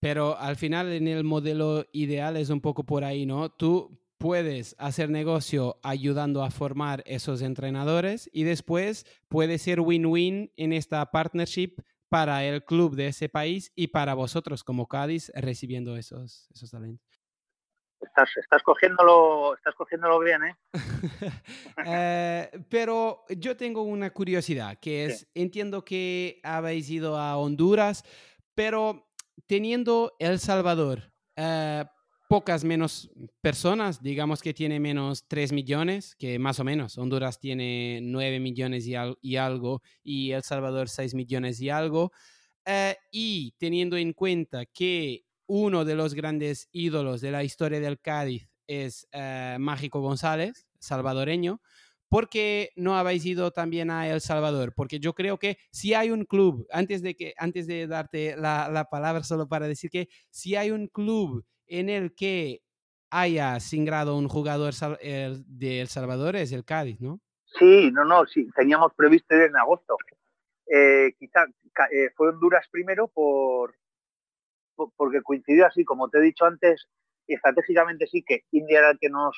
[0.00, 3.50] Pero al final en el modelo ideal es un poco por ahí, ¿no?
[3.50, 10.72] Tú puedes hacer negocio ayudando a formar esos entrenadores y después puede ser win-win en
[10.72, 11.74] esta partnership
[12.08, 17.06] para el club de ese país y para vosotros como Cádiz recibiendo esos, esos talentos.
[18.00, 20.56] Estás, estás, cogiéndolo, estás cogiéndolo bien, ¿eh?
[21.86, 28.06] eh pero yo tengo una curiosidad, que es, entiendo que habéis ido a Honduras,
[28.54, 29.06] pero
[29.46, 31.84] teniendo El Salvador eh,
[32.28, 33.10] pocas menos
[33.40, 38.86] personas, digamos que tiene menos 3 millones, que más o menos Honduras tiene 9 millones
[38.86, 42.12] y, algo y El Salvador 6 millones y algo,
[42.64, 48.00] eh, y teniendo en cuenta que uno de los grandes ídolos de la historia del
[48.00, 51.60] Cádiz es eh, Mágico González, salvadoreño,
[52.08, 54.72] ¿por qué no habéis ido también a El Salvador?
[54.74, 58.88] Porque yo creo que si hay un club, antes de, que, antes de darte la,
[58.90, 62.62] palabra solo para decir que si hay un club en el que
[63.10, 67.20] haya singrado un jugador de El Salvador es el Cádiz, ¿no?
[67.58, 69.96] Sí, no, no, sí, teníamos previsto ir en agosto.
[70.66, 71.44] Eh, quizá
[71.92, 73.76] eh, fue Honduras primero por,
[74.96, 76.88] porque coincidió así, como te he dicho antes,
[77.26, 79.36] estratégicamente sí que India era el que nos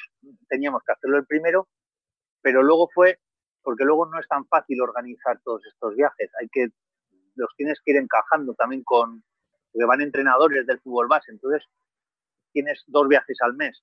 [0.48, 1.68] teníamos que hacerlo el primero,
[2.40, 3.18] pero luego fue,
[3.62, 6.68] porque luego no es tan fácil organizar todos estos viajes, hay que,
[7.34, 9.22] los tienes que ir encajando también con,
[9.72, 11.64] porque van entrenadores del fútbol base, entonces
[12.56, 13.82] tienes dos viajes al mes.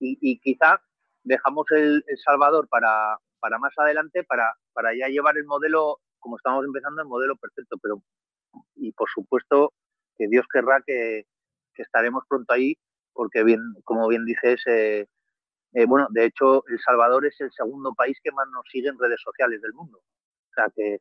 [0.00, 0.80] Y, quizá
[1.22, 3.18] dejamos el, Salvador para,
[3.58, 8.02] más adelante, para, para ya llevar el modelo, como estamos empezando, el modelo perfecto, pero
[8.76, 9.72] y por supuesto
[10.16, 11.26] que Dios querrá que,
[11.76, 12.76] estaremos pronto ahí,
[13.12, 15.06] porque bien, como bien dices, eh,
[15.74, 18.98] eh, bueno, de hecho, El Salvador es el segundo país que más nos sigue en
[18.98, 19.98] redes sociales del mundo.
[19.98, 20.98] O sea que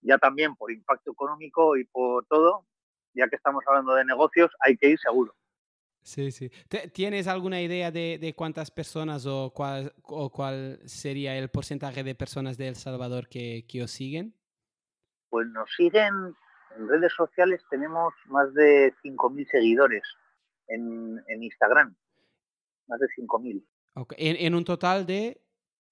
[0.00, 2.66] ya también por impacto económico y por todo,
[3.12, 5.34] ya que estamos hablando de negocios, hay que ir seguro.
[6.04, 6.50] Sí, sí.
[6.92, 12.58] ¿Tienes alguna idea de, cuántas personas o cuál, o cuál sería el porcentaje de personas
[12.58, 14.34] de El Salvador que, os siguen?
[15.30, 16.36] Pues nos siguen
[16.76, 20.02] en redes sociales, tenemos más de 5.000 seguidores
[20.68, 21.96] en, en Instagram.
[22.86, 23.64] Más de 5.000.
[24.18, 25.40] ¿En, un total de...?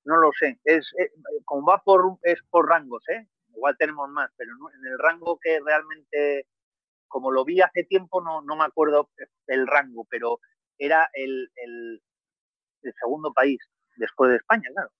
[0.05, 0.61] No lo sé.
[0.65, 1.11] Es, eh,
[1.47, 3.27] como va por, es por rangos, ¿eh?
[3.55, 6.47] Igual tenemos más, pero en el rango que realmente,
[7.13, 9.11] como lo vi hace tiempo, no, no me acuerdo
[9.47, 10.41] el rango, pero
[10.79, 12.03] era el, el,
[12.99, 13.61] segundo país
[13.97, 14.91] después de España, claro.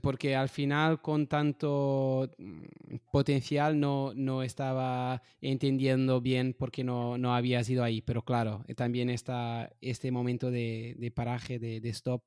[0.00, 7.18] porque al final con tanto mm, potencial no, no estaba entendiendo bien por qué no,
[7.18, 11.88] no había sido ahí, pero claro, también está este momento de, de paraje, de, de
[11.90, 12.22] stop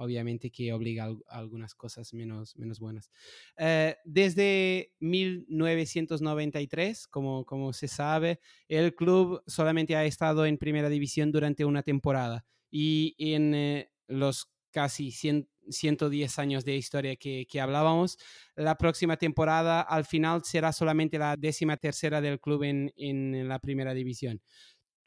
[0.00, 3.10] obviamente que obliga a, algunas cosas menos, menos buenas.
[3.56, 11.30] Eh, desde 1993, como, como se sabe, el club solamente ha estado en primera división
[11.30, 18.18] durante una temporada y en eh, los casi 110 años de historia que, que, hablábamos,
[18.54, 23.58] la próxima temporada al final será solamente la décima tercera del club en, en la
[23.58, 24.40] primera división.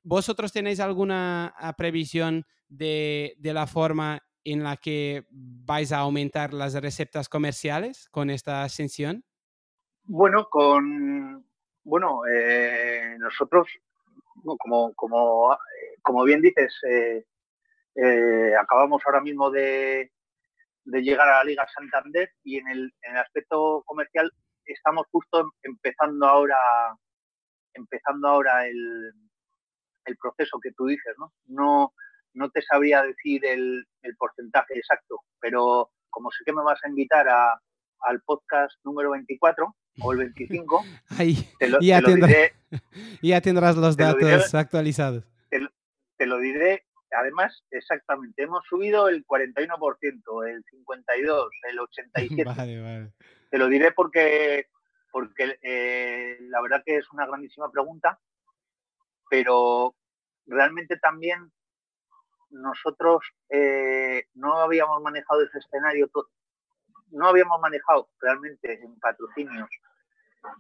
[0.04, 6.54] ¿Vosotros tenéis alguna ah, previsión de, de la forma en la que vais a aumentar
[6.54, 9.24] las recetas comerciales con esta ascensión?
[10.06, 11.46] Bueno, con
[11.84, 13.68] bueno, eh, nosotros,
[14.58, 15.58] como, como,
[16.02, 17.26] como bien dices, eh,
[17.96, 20.12] eh, acabamos ahora mismo de,
[20.86, 24.32] de, llegar a la Liga Santander y en el, en el aspecto comercial
[24.66, 26.58] estamos justo empezando ahora
[27.74, 29.12] empezando ahora el,
[30.06, 31.34] el proceso que tú dices, ¿no?
[31.48, 31.94] No,
[32.34, 33.86] no te sabría decir el,
[34.18, 37.60] porcentaje exacto, pero como sé que me vas a invitar a,
[38.02, 40.84] al podcast número 24 o el 25,
[41.60, 42.54] te, lo, ya, diré,
[43.22, 45.24] ya tendrás los datos actualizados.
[46.18, 52.46] Te, lo diré, además, exactamente, hemos subido el 41%, el 52%, el 87%.
[52.56, 53.14] Vale, vale.
[53.50, 54.68] Te lo diré porque,
[55.12, 58.20] porque eh, la verdad que es una grandísima pregunta,
[59.30, 59.96] pero
[60.46, 61.52] realmente también
[62.54, 66.10] nosotros eh, no habíamos manejado ese escenario,
[67.12, 69.70] no habíamos manejado realmente en patrocinios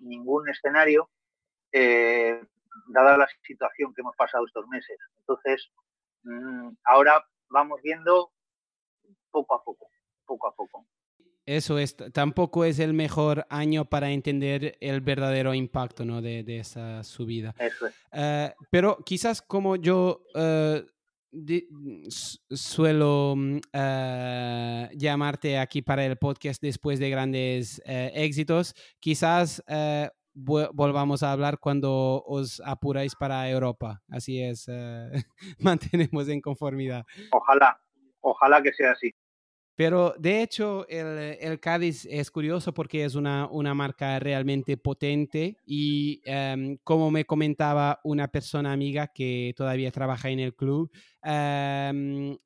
[0.01, 1.10] ningún escenario,
[1.71, 2.41] eh,
[2.88, 4.97] dada la situación que hemos pasado estos meses.
[5.19, 5.69] Entonces,
[6.23, 8.32] mm, ahora vamos viendo
[9.29, 9.89] poco a poco,
[10.25, 10.88] poco a poco.
[11.45, 16.21] Eso es, tampoco es el mejor año para entender el verdadero impacto ¿no?
[16.21, 17.53] de, esa subida.
[17.60, 17.95] Eso es.
[18.13, 20.21] Eh, pero quizás como yo
[21.34, 28.76] Mm, suelo mm, eh, llamarte aquí para el podcast después de grandes eh, éxitos.
[29.00, 34.02] Quizás eh, volvamos a hablar cuando os apuráis para Europa.
[34.10, 34.67] Así es,
[35.60, 37.04] mantenemos en conformidad.
[37.32, 37.80] Ojalá,
[38.22, 39.13] ojalá que sea así.
[39.76, 45.58] Pero de hecho el, el, Cádiz es curioso porque es una, una marca realmente potente
[45.66, 50.92] y em, como me comentaba una persona amiga que todavía trabaja en el club,
[51.24, 52.38] em,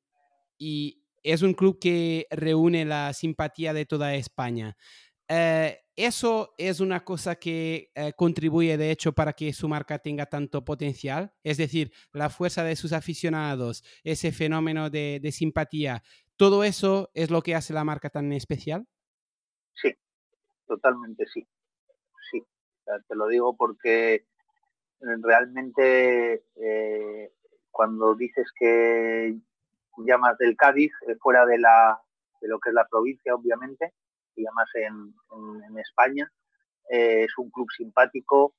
[0.58, 4.76] y es un club que reúne la simpatía de toda España.
[5.28, 10.26] Eh, eso es una cosa que eh, contribuye de hecho para que su marca tenga
[10.26, 16.02] tanto potencial, es decir, la fuerza de sus aficionados, ese fenómeno de, de simpatía,
[16.38, 18.86] ¿Todo eso es lo que hace la marca tan especial?
[19.74, 19.92] Sí,
[20.68, 21.44] totalmente sí.
[22.30, 22.46] Sí,
[23.08, 24.24] te lo digo porque eh,
[25.20, 27.32] realmente eh,
[27.72, 29.34] cuando dices que
[29.96, 32.00] llamas del Cádiz, eh, fuera de, la,
[32.40, 33.94] de lo que es la provincia, obviamente,
[34.36, 35.12] y llamas en,
[35.68, 36.30] en, España,
[36.88, 38.54] es un club simpático,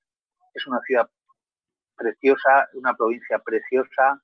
[0.54, 1.10] es una ciudad
[1.96, 4.22] preciosa, una provincia preciosa,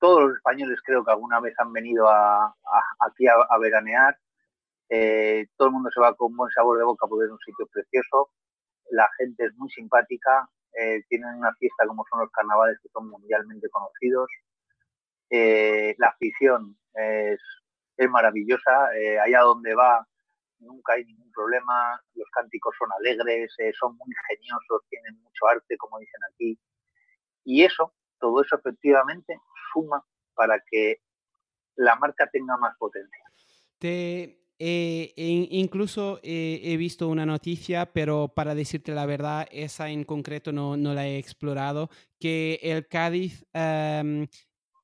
[0.00, 4.18] todos los españoles creo que alguna vez han venido aquí a, veranear.
[4.88, 7.66] Eh, todo el mundo se va con buen sabor de boca porque es un sitio
[7.72, 8.30] precioso.
[8.90, 10.48] La gente es muy simpática.
[10.72, 14.28] Eh, tienen una fiesta como son los carnavales que son mundialmente conocidos.
[15.28, 17.38] Eh, la afición es,
[18.08, 18.88] maravillosa.
[19.22, 20.06] allá donde va
[20.60, 22.00] nunca hay ningún problema.
[22.14, 26.58] Los cánticos son alegres, son muy ingeniosos, tienen mucho arte, como dicen aquí.
[27.44, 29.38] Y eso, todo eso efectivamente
[29.72, 30.04] suma
[30.34, 31.00] para que
[31.76, 33.24] la marca tenga más potencia.
[33.78, 40.04] Te, eh, incluso eh, he visto una noticia, pero para decirte la verdad, esa en
[40.04, 43.46] concreto no, no la he explorado, que el Cádiz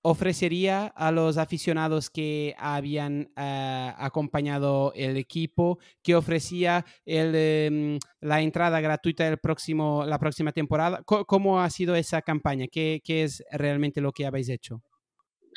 [0.08, 8.40] ofrecería a los aficionados que habían eh, acompañado el equipo, que ofrecía el, em, la
[8.40, 11.02] entrada gratuita el próximo, la próxima temporada.
[11.04, 12.66] ¿Cómo ha sido esa campaña?
[12.70, 14.80] ¿Qué, ¿Qué, es realmente lo que habéis hecho?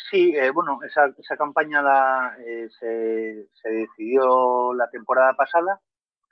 [0.10, 5.80] Sí, eh, bueno, esa, esa campaña la, eh, se, se, decidió la temporada pasada,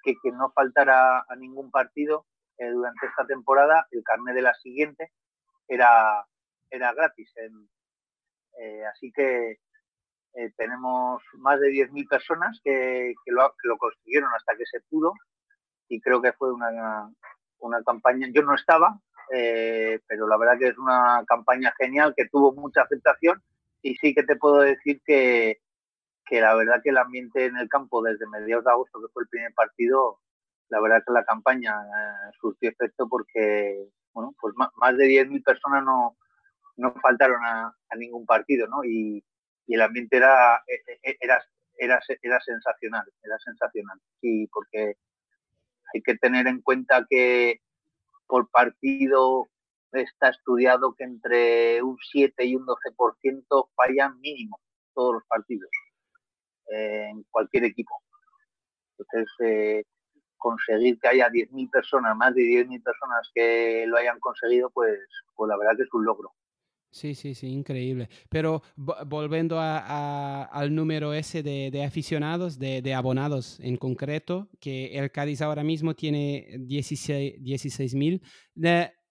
[0.04, 2.26] que no faltara a ningún partido
[2.58, 5.12] durante esta temporada, el carnet de la siguiente
[5.68, 6.26] era,
[6.72, 7.30] era gratis.
[7.36, 7.68] En,
[8.60, 9.60] eh, así que
[10.34, 15.14] eh, tenemos más de 10.000 personas que, lo, que, lo, consiguieron hasta que se pudo
[15.90, 17.10] y creo que fue una,
[17.60, 19.00] una campaña, yo no estaba,
[19.34, 23.42] eh, pero la verdad que es una campaña genial que tuvo mucha aceptación
[23.82, 25.60] y sí que te puedo decir que,
[26.26, 29.24] que la verdad que el ambiente en el campo desde mediados de agosto, que fue
[29.24, 30.20] el primer partido,
[30.70, 35.84] la verdad que la campaña eh, surtió efecto porque, bueno, pues más, de 10.000 personas
[35.84, 36.18] no,
[36.78, 38.84] no faltaron a, ningún partido, ¿no?
[38.84, 39.24] Y,
[39.68, 41.44] el ambiente era, e, e, e, era,
[41.78, 44.00] era, era sensacional, era sensacional.
[44.22, 44.96] Sí, porque
[45.94, 47.60] hay que tener en cuenta que
[48.28, 49.50] por partido
[49.92, 54.60] está estudiado que entre un 7 y un 12% fallan mínimo
[54.94, 55.70] todos los partidos
[56.72, 58.02] eh, en cualquier equipo.
[58.98, 59.84] Entonces, eh,
[60.38, 65.00] conseguir que haya 10.000 personas, más de 10.000 personas que lo hayan conseguido, pues,
[65.36, 66.34] pues la verdad que es un logro.
[66.98, 68.10] Sí, sí, sí, increíble.
[68.28, 75.64] Pero volviendo al número ese de, aficionados, de, abonados en concreto, que el Cádiz ahora
[75.64, 77.96] mismo tiene 16.000, 16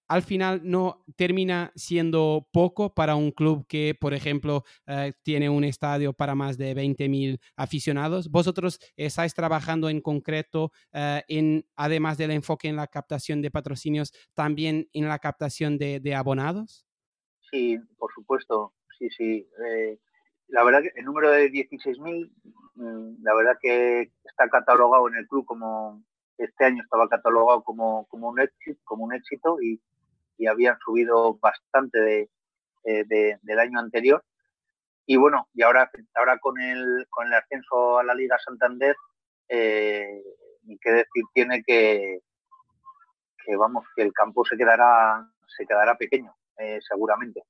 [0.09, 5.64] al final no termina siendo poco para un club que, por ejemplo, eh, tiene un
[5.64, 8.30] estadio para más de 20.000 aficionados.
[8.30, 14.12] ¿Vosotros estáis trabajando en concreto eh, en, además del enfoque en la captación de patrocinios,
[14.34, 16.86] también en la captación de, abonados?
[17.57, 19.48] Sí, por supuesto, sí, sí.
[19.66, 19.98] Eh,
[20.48, 22.30] la verdad que el número de 16.000,
[22.74, 26.02] mm, la verdad que está catalogado en el club como,
[26.36, 29.80] este año estaba catalogado como, como, un, éxito, como un éxito y,
[30.36, 32.28] y habían subido bastante
[32.84, 34.22] eh, de, del año anterior.
[35.07, 38.96] Y bueno, y ahora, ahora con, el, con el ascenso a la Liga Santander,
[39.48, 40.22] eh,
[40.82, 42.20] qué decir tiene que,
[43.46, 45.26] que, vamos, que el campo se quedará,
[45.57, 47.42] se quedará pequeño, eh, seguramente.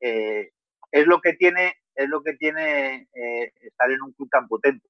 [0.00, 4.88] es lo que tiene, es lo que tiene estar en un club tan potente,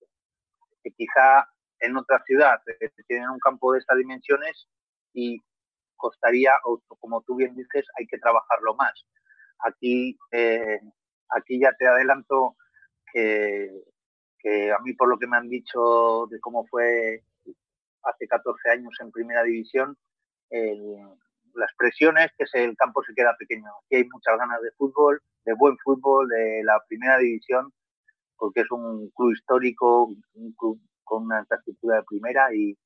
[0.82, 1.48] que quizá
[1.80, 2.60] en otra ciudad
[3.06, 4.68] tienen un campo de estas dimensiones
[5.12, 5.40] y
[5.96, 9.04] costaría, o como tú bien dices, hay que trabajarlo más.
[9.58, 10.80] Aquí, eh,
[11.28, 12.56] aquí ya te adelanto
[13.12, 13.70] que,
[14.74, 17.22] a mí por lo que me han dicho de cómo fue
[18.04, 19.98] hace 14 años en primera división,
[21.54, 23.70] las presiones que el campo se queda pequeño.
[23.84, 27.72] Aquí hay muchas ganas de fútbol, de buen fútbol, de la primera división,
[28.36, 32.76] porque es un club histórico, un club con una infraestructura de primera y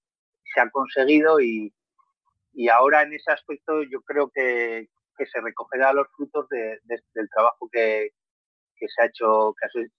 [0.54, 1.72] se ha conseguido y,
[2.54, 4.88] y ahora en ese aspecto yo creo que,
[5.24, 8.10] se recogerá los frutos del trabajo que,
[8.76, 9.54] se ha hecho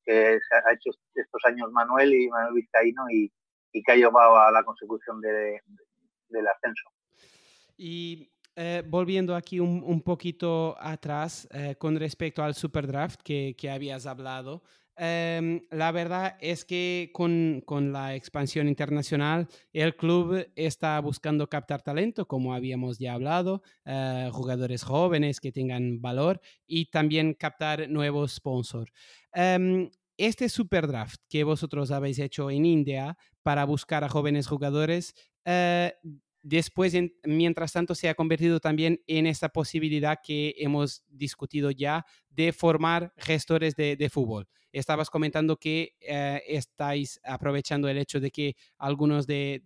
[0.05, 3.32] que, se ha hecho estos años Manuel y Manuel Vizcaíno y,
[3.72, 6.89] que ha llevado a la consecución del ascenso.
[7.78, 14.06] Y eh, volviendo aquí un, poquito atrás eh, con respecto al Superdraft que, que habías
[14.06, 14.64] hablado,
[14.95, 22.28] Em, la verdad es que con, la expansión internacional, el club está buscando captar talento,
[22.28, 28.91] como habíamos ya hablado, eh, jugadores jóvenes que tengan valor y también captar nuevos sponsors.
[29.36, 35.16] Um, este Superdraft que vosotros habéis hecho en India para buscar a jóvenes jugadores,
[36.44, 42.54] después, mientras tanto, se ha convertido también en esta posibilidad que hemos discutido ya de
[42.54, 49.28] formar gestores de fútbol estabas comentando que eh, estáis aprovechando el hecho de que algunos
[49.28, 49.61] de,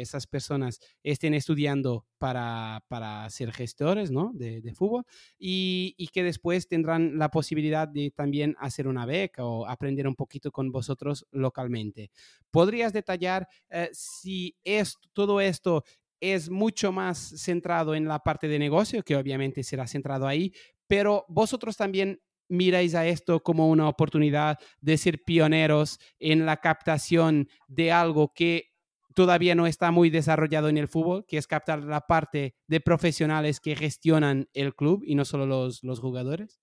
[0.00, 2.80] esas personas estén estudiando para,
[3.28, 4.30] ser gestores ¿no?
[4.32, 5.04] de, fútbol
[5.38, 10.52] y, que después tendrán la posibilidad de también hacer una beca o aprender un poquito
[10.52, 12.10] con vosotros localmente.
[12.52, 15.82] ¿Podrías detallar eh, si es, todo esto
[16.20, 20.52] es mucho más centrado en la parte de negocio, que obviamente será centrado ahí,
[20.86, 27.48] pero vosotros también miráis a esto como una oportunidad de ser pioneros en la captación
[27.68, 28.74] de algo que
[29.14, 33.60] todavía no está muy desarrollado en el fútbol, que es captar la parte de profesionales
[33.60, 36.60] que gestionan el club y no solo los, los jugadores?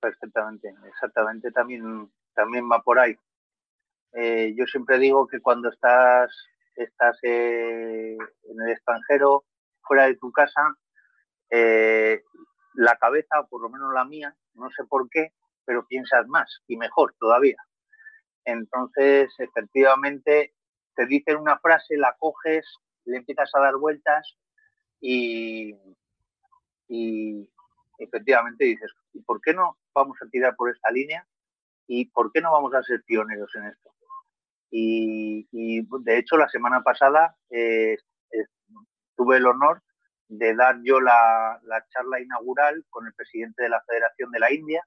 [0.00, 3.16] Perfectamente, exactamente, también, también va por ahí.
[4.12, 6.30] Eh, yo siempre digo que cuando estás,
[6.76, 9.44] estás eh, en el extranjero,
[9.82, 10.62] fuera de tu casa,
[11.50, 12.22] eh,
[12.76, 15.32] la cabeza, por lo menos la mía, no sé por qué,
[15.64, 17.56] pero piensas más y mejor todavía.
[18.44, 20.54] Entonces, efectivamente,
[20.94, 22.64] te dicen una frase, la coges,
[23.04, 24.36] le empiezas a dar vueltas
[25.00, 25.76] y,
[27.98, 31.26] efectivamente dices, ¿y por qué no vamos a tirar por esta línea?
[31.88, 33.90] ¿Y por qué no vamos a ser pioneros en esto?
[34.70, 35.46] Y,
[36.04, 37.96] de hecho, la semana pasada eh,
[39.16, 39.82] tuve el honor
[40.28, 41.60] de dar yo la,
[41.90, 44.82] charla inaugural con el presidente de la Federación de la India,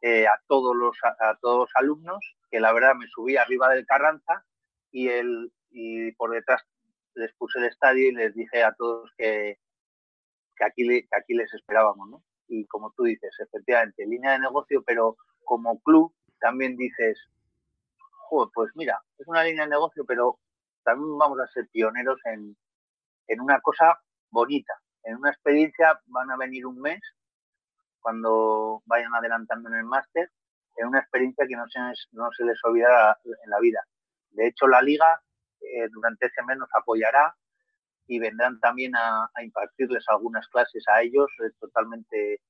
[0.00, 3.86] eh, a, todos los, a, todos los alumnos, que la verdad me subí arriba del
[3.86, 4.44] Carranza
[4.90, 6.62] y, el, y por detrás
[7.14, 9.58] les puse el estadio y les dije a todos que,
[10.56, 12.22] que, aquí, que aquí les esperábamos.
[12.48, 17.18] Y como tú dices, efectivamente, línea de negocio, pero como club también dices,
[18.54, 20.38] pues mira, es una línea de negocio, pero
[20.82, 22.56] también vamos a ser pioneros en,
[23.28, 24.00] en una cosa
[24.32, 24.74] bonita,
[25.04, 27.00] en una experiencia, van a venir un mes
[28.00, 30.30] cuando vayan adelantando en el máster,
[30.76, 31.78] en una experiencia que no se,
[32.12, 33.80] no se les olvidará en la vida.
[34.30, 35.22] De hecho, la liga
[35.60, 37.36] eh, durante ese mes nos apoyará
[38.06, 42.40] y vendrán también a, impartirles algunas clases a ellos eh, totalmente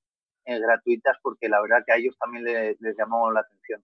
[0.44, 3.82] eh, gratuitas porque la verdad que a ellos también les llamó la atención.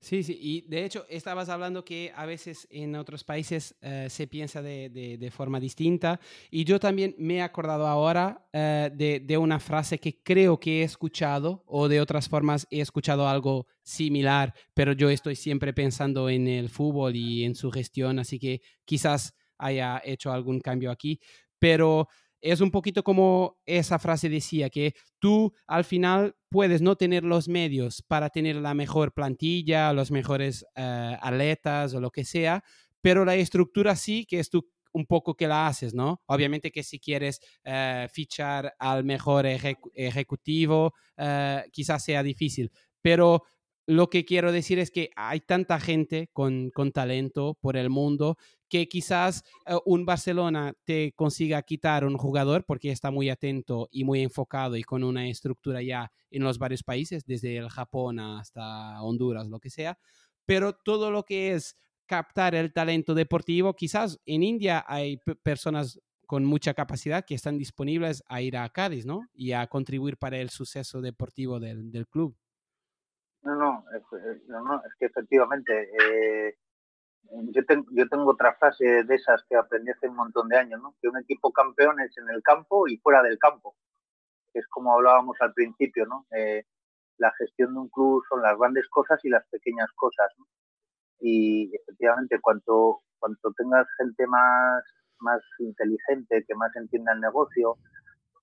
[0.00, 4.28] Sí, sí, y de hecho estabas hablando que a veces en otros países eh, se
[4.28, 6.20] piensa de, de, forma distinta
[6.52, 10.80] y yo también me he acordado ahora eh, de, de, una frase que creo que
[10.80, 16.28] he escuchado o de otras formas he escuchado algo similar, pero yo estoy siempre pensando
[16.28, 21.20] en el fútbol y en su gestión, así que quizás haya hecho algún cambio aquí,
[21.58, 22.08] pero
[22.40, 27.48] es un poquito como esa frase decía, que tú al final puedes no tener los
[27.48, 32.62] medios para tener la mejor plantilla, los mejores eh, atletas o lo que sea,
[33.00, 36.22] pero la estructura sí que es tú un poco que la haces, ¿no?
[36.26, 42.72] Obviamente que si quieres eh, fichar al mejor ejecutivo, eh, quizás sea difícil,
[43.02, 43.44] pero
[43.88, 48.36] lo que quiero decir es que hay tanta gente con, talento por el mundo
[48.68, 54.04] que quizás eh, un Barcelona te consiga quitar un jugador porque está muy atento y
[54.04, 59.02] muy enfocado y con una estructura ya en los varios países, desde el Japón hasta
[59.02, 59.98] Honduras, lo que sea.
[60.44, 66.44] Pero todo lo que es captar el talento deportivo, quizás en India hay personas con
[66.44, 69.28] mucha capacidad que están disponibles a ir a Cádiz, ¿no?
[69.32, 72.36] Y a contribuir para el suceso deportivo del club.
[73.42, 76.56] No, no, eh, no, es que efectivamente eh,
[77.52, 77.62] yo,
[77.92, 80.94] yo tengo otra frase de esas que aprendí hace un montón de años, ¿no?
[81.00, 83.76] que un equipo campeón es en el campo y fuera del campo,
[84.54, 86.26] es como hablábamos al principio, ¿no?
[86.30, 86.64] Eh,
[87.18, 90.32] la gestión de un club son las grandes cosas y las pequeñas cosas.
[91.20, 94.84] Y efectivamente, cuanto, cuanto tengas gente más,
[95.20, 97.76] más inteligente, que más entienda el negocio,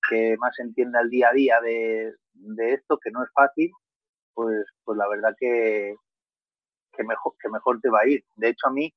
[0.09, 3.71] que más entienda el día a día de, de esto, que no es fácil,
[4.33, 5.95] pues, pues la verdad que,
[6.95, 8.23] que, mejor, que mejor te va a ir.
[8.35, 8.93] De hecho, a mí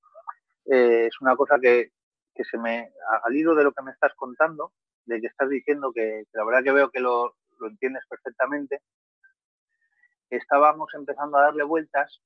[0.71, 1.93] eh, es una cosa que,
[2.35, 2.93] que, se me,
[3.25, 4.73] al hilo de lo que me estás contando,
[5.07, 8.83] de que estás diciendo que, la verdad que veo que lo, lo, entiendes perfectamente,
[10.31, 12.21] estábamos empezando a darle vueltas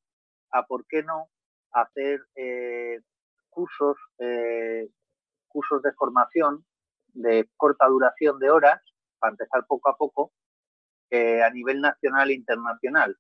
[0.51, 1.29] a por qué no
[1.73, 3.01] hacer eh,
[3.49, 4.89] cursos, eh,
[5.47, 6.65] cursos de formación
[7.15, 8.81] de corta duración de horas,
[9.19, 10.33] para empezar poco a poco,
[11.13, 13.19] a nivel nacional e internacional.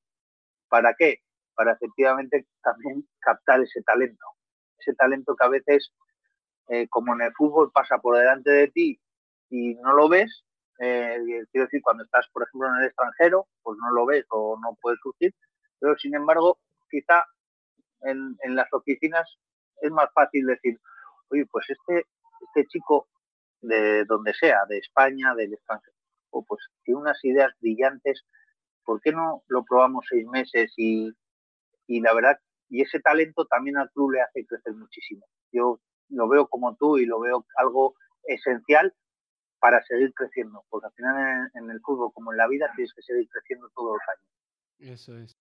[0.70, 1.20] ¿Para qué?
[1.54, 4.24] Para efectivamente también captar ese talento.
[4.78, 5.92] Ese talento que a veces,
[6.68, 9.00] eh, como en el fútbol, pasa por delante de ti
[9.50, 10.44] y no lo ves.
[10.78, 11.18] Eh,
[11.52, 14.76] quiero decir, cuando estás, por ejemplo, en el extranjero, pues no lo ves o no
[14.80, 15.34] puedes surgir.
[15.78, 16.58] Pero, sin embargo,
[16.90, 17.24] quizá
[18.02, 19.38] en, en las oficinas
[19.82, 20.80] es más fácil decir,
[21.30, 22.06] oye, pues este,
[22.46, 23.08] este chico
[23.60, 25.96] de donde sea, de España, del extranjero,
[26.30, 28.24] o pues tiene unas ideas brillantes,
[28.84, 30.72] ¿por qué no lo probamos seis meses?
[30.76, 31.12] Y,
[31.96, 32.38] y la verdad,
[32.68, 35.26] y ese talento también al club le hace crecer muchísimo.
[35.52, 38.94] Yo lo veo como tú y lo veo algo esencial
[39.60, 43.02] para seguir creciendo, porque al final en, el fútbol, como en la vida, tienes que
[43.02, 44.94] seguir creciendo todos los años.
[44.94, 45.36] Eso es.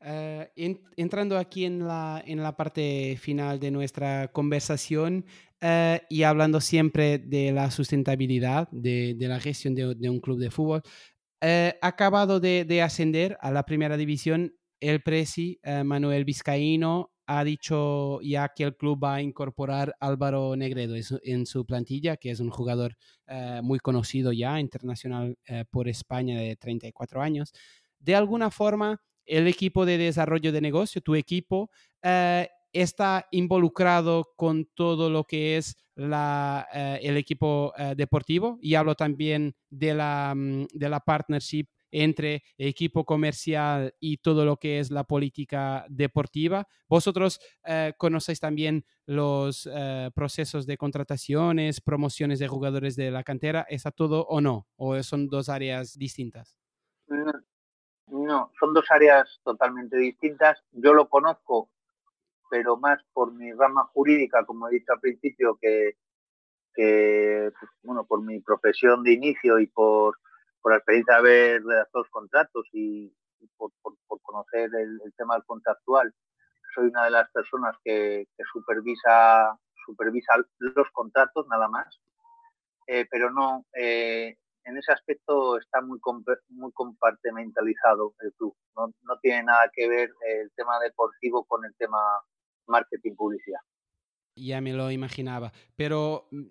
[0.00, 0.50] Eh,
[0.96, 5.24] entrando aquí en la, en la parte final de nuestra conversación
[5.60, 10.50] eh, y hablando siempre de la sustentabilidad de, de la gestión de, un club de
[10.50, 10.82] fútbol,
[11.40, 18.50] eh, acabado de, ascender a la primera división, el presi Manuel Vizcaíno ha dicho ya
[18.54, 22.96] que el club va a incorporar Álvaro Negredo en su plantilla, que es un jugador
[23.62, 25.36] muy conocido ya, internacional
[25.70, 27.52] por España de 34 años.
[27.98, 31.70] De alguna forma, el equipo de desarrollo de negocio, tu equipo,
[32.02, 38.74] eh, está involucrado con todo lo que es la, eh, el equipo eh, deportivo y
[38.74, 41.66] hablo también de la, mm, de la partnership
[41.96, 46.66] entre equipo comercial y todo lo que es la política deportiva.
[46.88, 47.40] Vosotros
[47.96, 49.68] conocéis también los
[50.14, 53.64] procesos de contrataciones, promociones de jugadores de la cantera.
[53.68, 54.66] ¿Está todo o no?
[54.76, 56.56] ¿O son dos áreas distintas?
[58.06, 60.62] No, son dos áreas totalmente distintas.
[60.72, 61.70] Yo lo conozco,
[62.50, 65.96] pero más por mi rama jurídica, como he dicho al principio, que,
[66.74, 70.18] pues, bueno, por mi profesión de inicio y por,
[70.72, 73.12] la experiencia de haber redactado los contratos y,
[73.56, 73.72] por,
[74.22, 76.12] conocer el, tema contractual.
[76.74, 79.56] Soy una de las personas que, supervisa,
[79.86, 82.00] supervisa los contratos, nada más.
[82.86, 86.00] Eh, pero no, eh, en ese aspecto está muy,
[86.48, 88.56] muy compartimentalizado el club.
[88.76, 91.98] No, no tiene nada que ver el tema deportivo con el tema
[92.66, 93.60] marketing publicidad.
[94.36, 96.46] Ya me lo imaginaba, pero mm,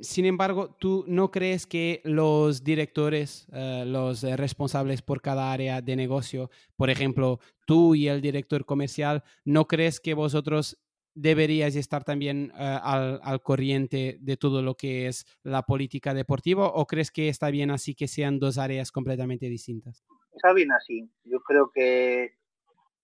[0.00, 5.96] sin embargo, ¿tú no crees que los directores, eh, los responsables por cada área de
[5.96, 10.78] negocio, por ejemplo, tú y el director comercial, ¿no crees que vosotros
[11.16, 16.66] deberíais estar también eh, al, al, corriente de todo lo que es la política deportiva
[16.66, 20.04] o crees que está bien así que sean dos áreas completamente distintas?
[20.32, 21.10] Está bien así.
[21.24, 22.36] Yo creo que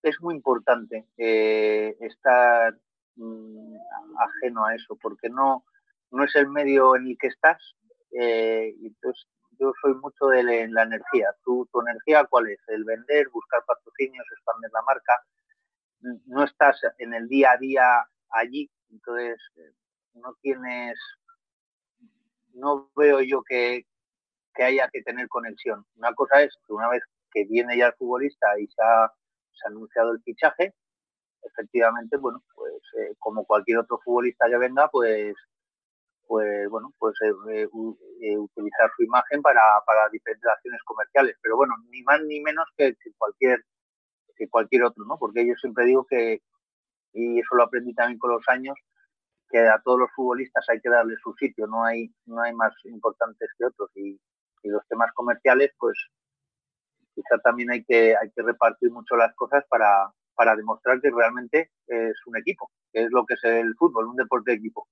[0.03, 2.79] es muy importante eh, estar
[3.17, 3.75] mm,
[4.19, 5.65] ajeno a eso porque no,
[6.13, 7.61] no es el medio en el que estás.
[8.13, 9.27] Eh, entonces,
[9.59, 11.35] yo soy mucho de la energía.
[11.45, 12.61] ¿Tu, ¿Tu energía cuál es?
[12.69, 15.15] El vender, buscar patrocinios, expandir la marca
[16.27, 19.73] no estás en el día a día allí, entonces eh,
[20.15, 20.99] no tienes,
[22.55, 23.87] no veo yo que,
[24.57, 25.87] haya que tener conexión.
[25.97, 27.03] Una cosa es que una vez
[27.33, 29.13] que viene ya el futbolista y se ha,
[29.67, 30.75] anunciado el fichaje,
[31.43, 35.35] efectivamente, bueno, pues eh, como cualquier otro futbolista que venga, pues
[36.27, 41.37] pues bueno, pues eh, utilizar su imagen para, para diferentes acciones comerciales.
[41.43, 43.65] Pero bueno, ni más ni menos que cualquier
[44.37, 45.19] que cualquier otro, ¿no?
[45.19, 46.43] Porque yo siempre digo que,
[47.13, 48.77] y eso lo aprendí también con los años,
[49.51, 52.73] que a todos los futbolistas hay que darle su sitio, no hay, no hay más
[52.85, 53.91] importantes que otros.
[53.97, 54.19] Y,
[54.65, 55.99] los temas comerciales, pues
[57.17, 61.73] quizá también hay que, hay que repartir mucho las cosas para, para demostrar que realmente
[61.89, 64.87] es un equipo, que es lo que es el fútbol, un deporte de equipo.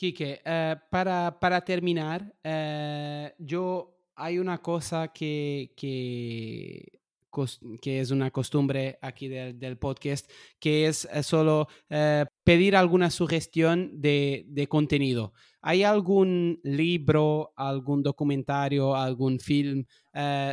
[0.00, 6.88] Quique, eh, para, para, terminar, eh, yo hay una cosa que, que
[7.84, 11.68] es una costumbre aquí del, podcast, que es eh, solo
[12.42, 15.34] pedir alguna sugestión de, contenido.
[15.60, 19.84] ¿Hay algún libro, algún documentario, algún film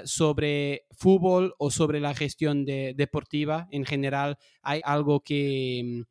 [0.03, 4.37] sobre fútbol o sobre la gestión deportiva en general?
[4.61, 6.03] ¿Hay algo que,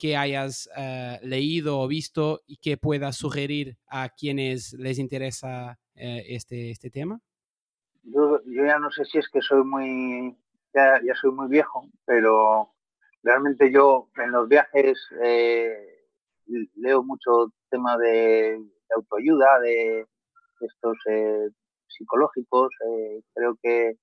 [0.00, 0.68] que hayas
[1.22, 7.20] leído o visto y que puedas sugerir a quienes les interesa este, este tema?
[8.02, 10.36] yo, ya no sé si es que soy muy,
[10.74, 12.74] ya, soy muy viejo, pero
[13.22, 16.06] realmente yo en los viajes eh,
[16.76, 18.60] leo mucho tema de,
[18.94, 20.06] autoayuda, de,
[20.60, 21.48] estos eh,
[21.86, 23.96] psicológicos, eh, creo que,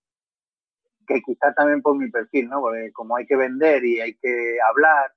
[1.08, 2.62] que quizá también por mi perfil, ¿no?
[2.62, 5.12] Porque como hay que vender y hay que hablar,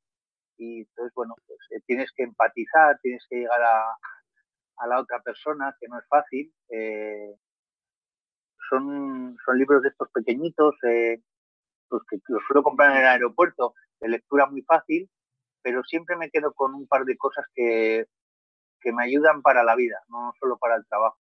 [0.60, 3.96] y entonces, bueno, pues tienes que empatizar, tienes que llegar a,
[4.76, 6.52] a la otra persona, que no es fácil.
[6.68, 7.34] Eh,
[8.68, 11.22] son, son libros de estos pequeñitos, eh,
[11.88, 15.10] pues que los suelo comprar en el aeropuerto, de lectura muy fácil,
[15.62, 18.06] pero siempre me quedo con un par de cosas que,
[18.80, 21.18] que me ayudan para la vida, no solo para el trabajo.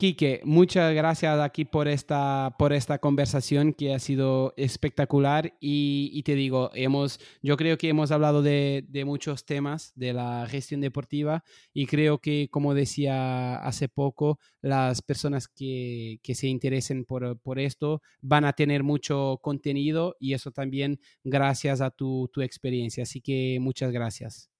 [0.00, 6.34] Quique, muchas gracias aquí por esta, por esta conversación que ha sido espectacular y, te
[6.34, 11.44] digo, hemos, yo creo que hemos hablado de, muchos temas de la gestión deportiva
[11.74, 18.00] y creo que, como decía hace poco, las personas que, se interesen por, por, esto
[18.22, 23.02] van a tener mucho contenido y eso también gracias a tu, tu experiencia.
[23.02, 24.50] Así que muchas gracias.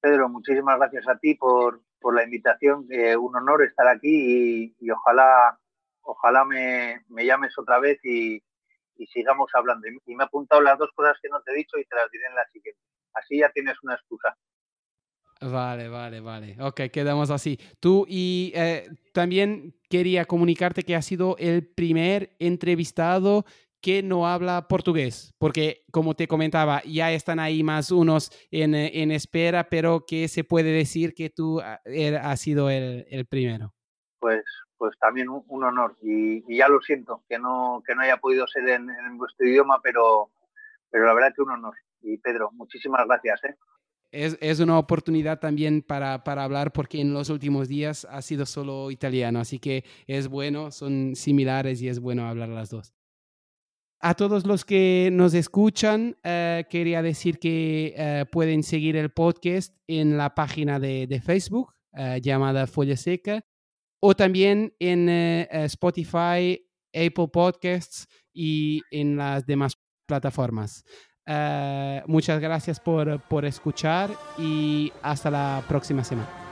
[0.00, 2.86] Pedro, muchísimas gracias a ti por, por la invitación.
[3.20, 5.58] Un honor estar aquí y, ojalá,
[6.02, 8.40] ojalá me, llames otra vez y,
[9.12, 9.88] sigamos hablando.
[9.88, 12.08] Y me he apuntado las dos cosas que no te he dicho y te las
[12.12, 12.80] diré en la siguiente.
[13.12, 14.36] Así ya tienes una excusa.
[15.40, 16.56] Vale, vale, vale.
[16.60, 17.58] Ok, quedamos así.
[17.80, 23.44] Tú y eh, también quería comunicarte que has sido el primer entrevistado
[23.80, 29.10] que no habla portugués, porque como te comentaba, ya están ahí más unos en, en
[29.10, 33.72] espera, pero que se puede decir que tú ah, er, has sido el, el primero.
[34.18, 34.42] Pues,
[34.76, 38.68] pues también un, honor y, ya lo siento que no, que no haya podido ser
[38.68, 40.30] en, vuestro idioma, pero,
[40.90, 41.74] pero la verdad que un honor.
[42.02, 43.44] Y Pedro, muchísimas gracias.
[43.44, 43.56] ¿eh?
[44.12, 48.46] Es, es, una oportunidad también para, para, hablar porque en los últimos días ha sido
[48.46, 52.95] solo italiano, así que es bueno, son similares y es bueno hablar las dos.
[54.06, 59.74] A todos los que nos escuchan, eh, quería decir que eh, pueden seguir el podcast
[59.88, 63.44] en la página de, Facebook eh, llamada Folla Seca
[63.98, 69.76] o también en Spotify, Apple Podcasts y en las demás
[70.06, 70.84] plataformas.
[72.06, 76.45] muchas gracias por, por escuchar y hasta la próxima semana.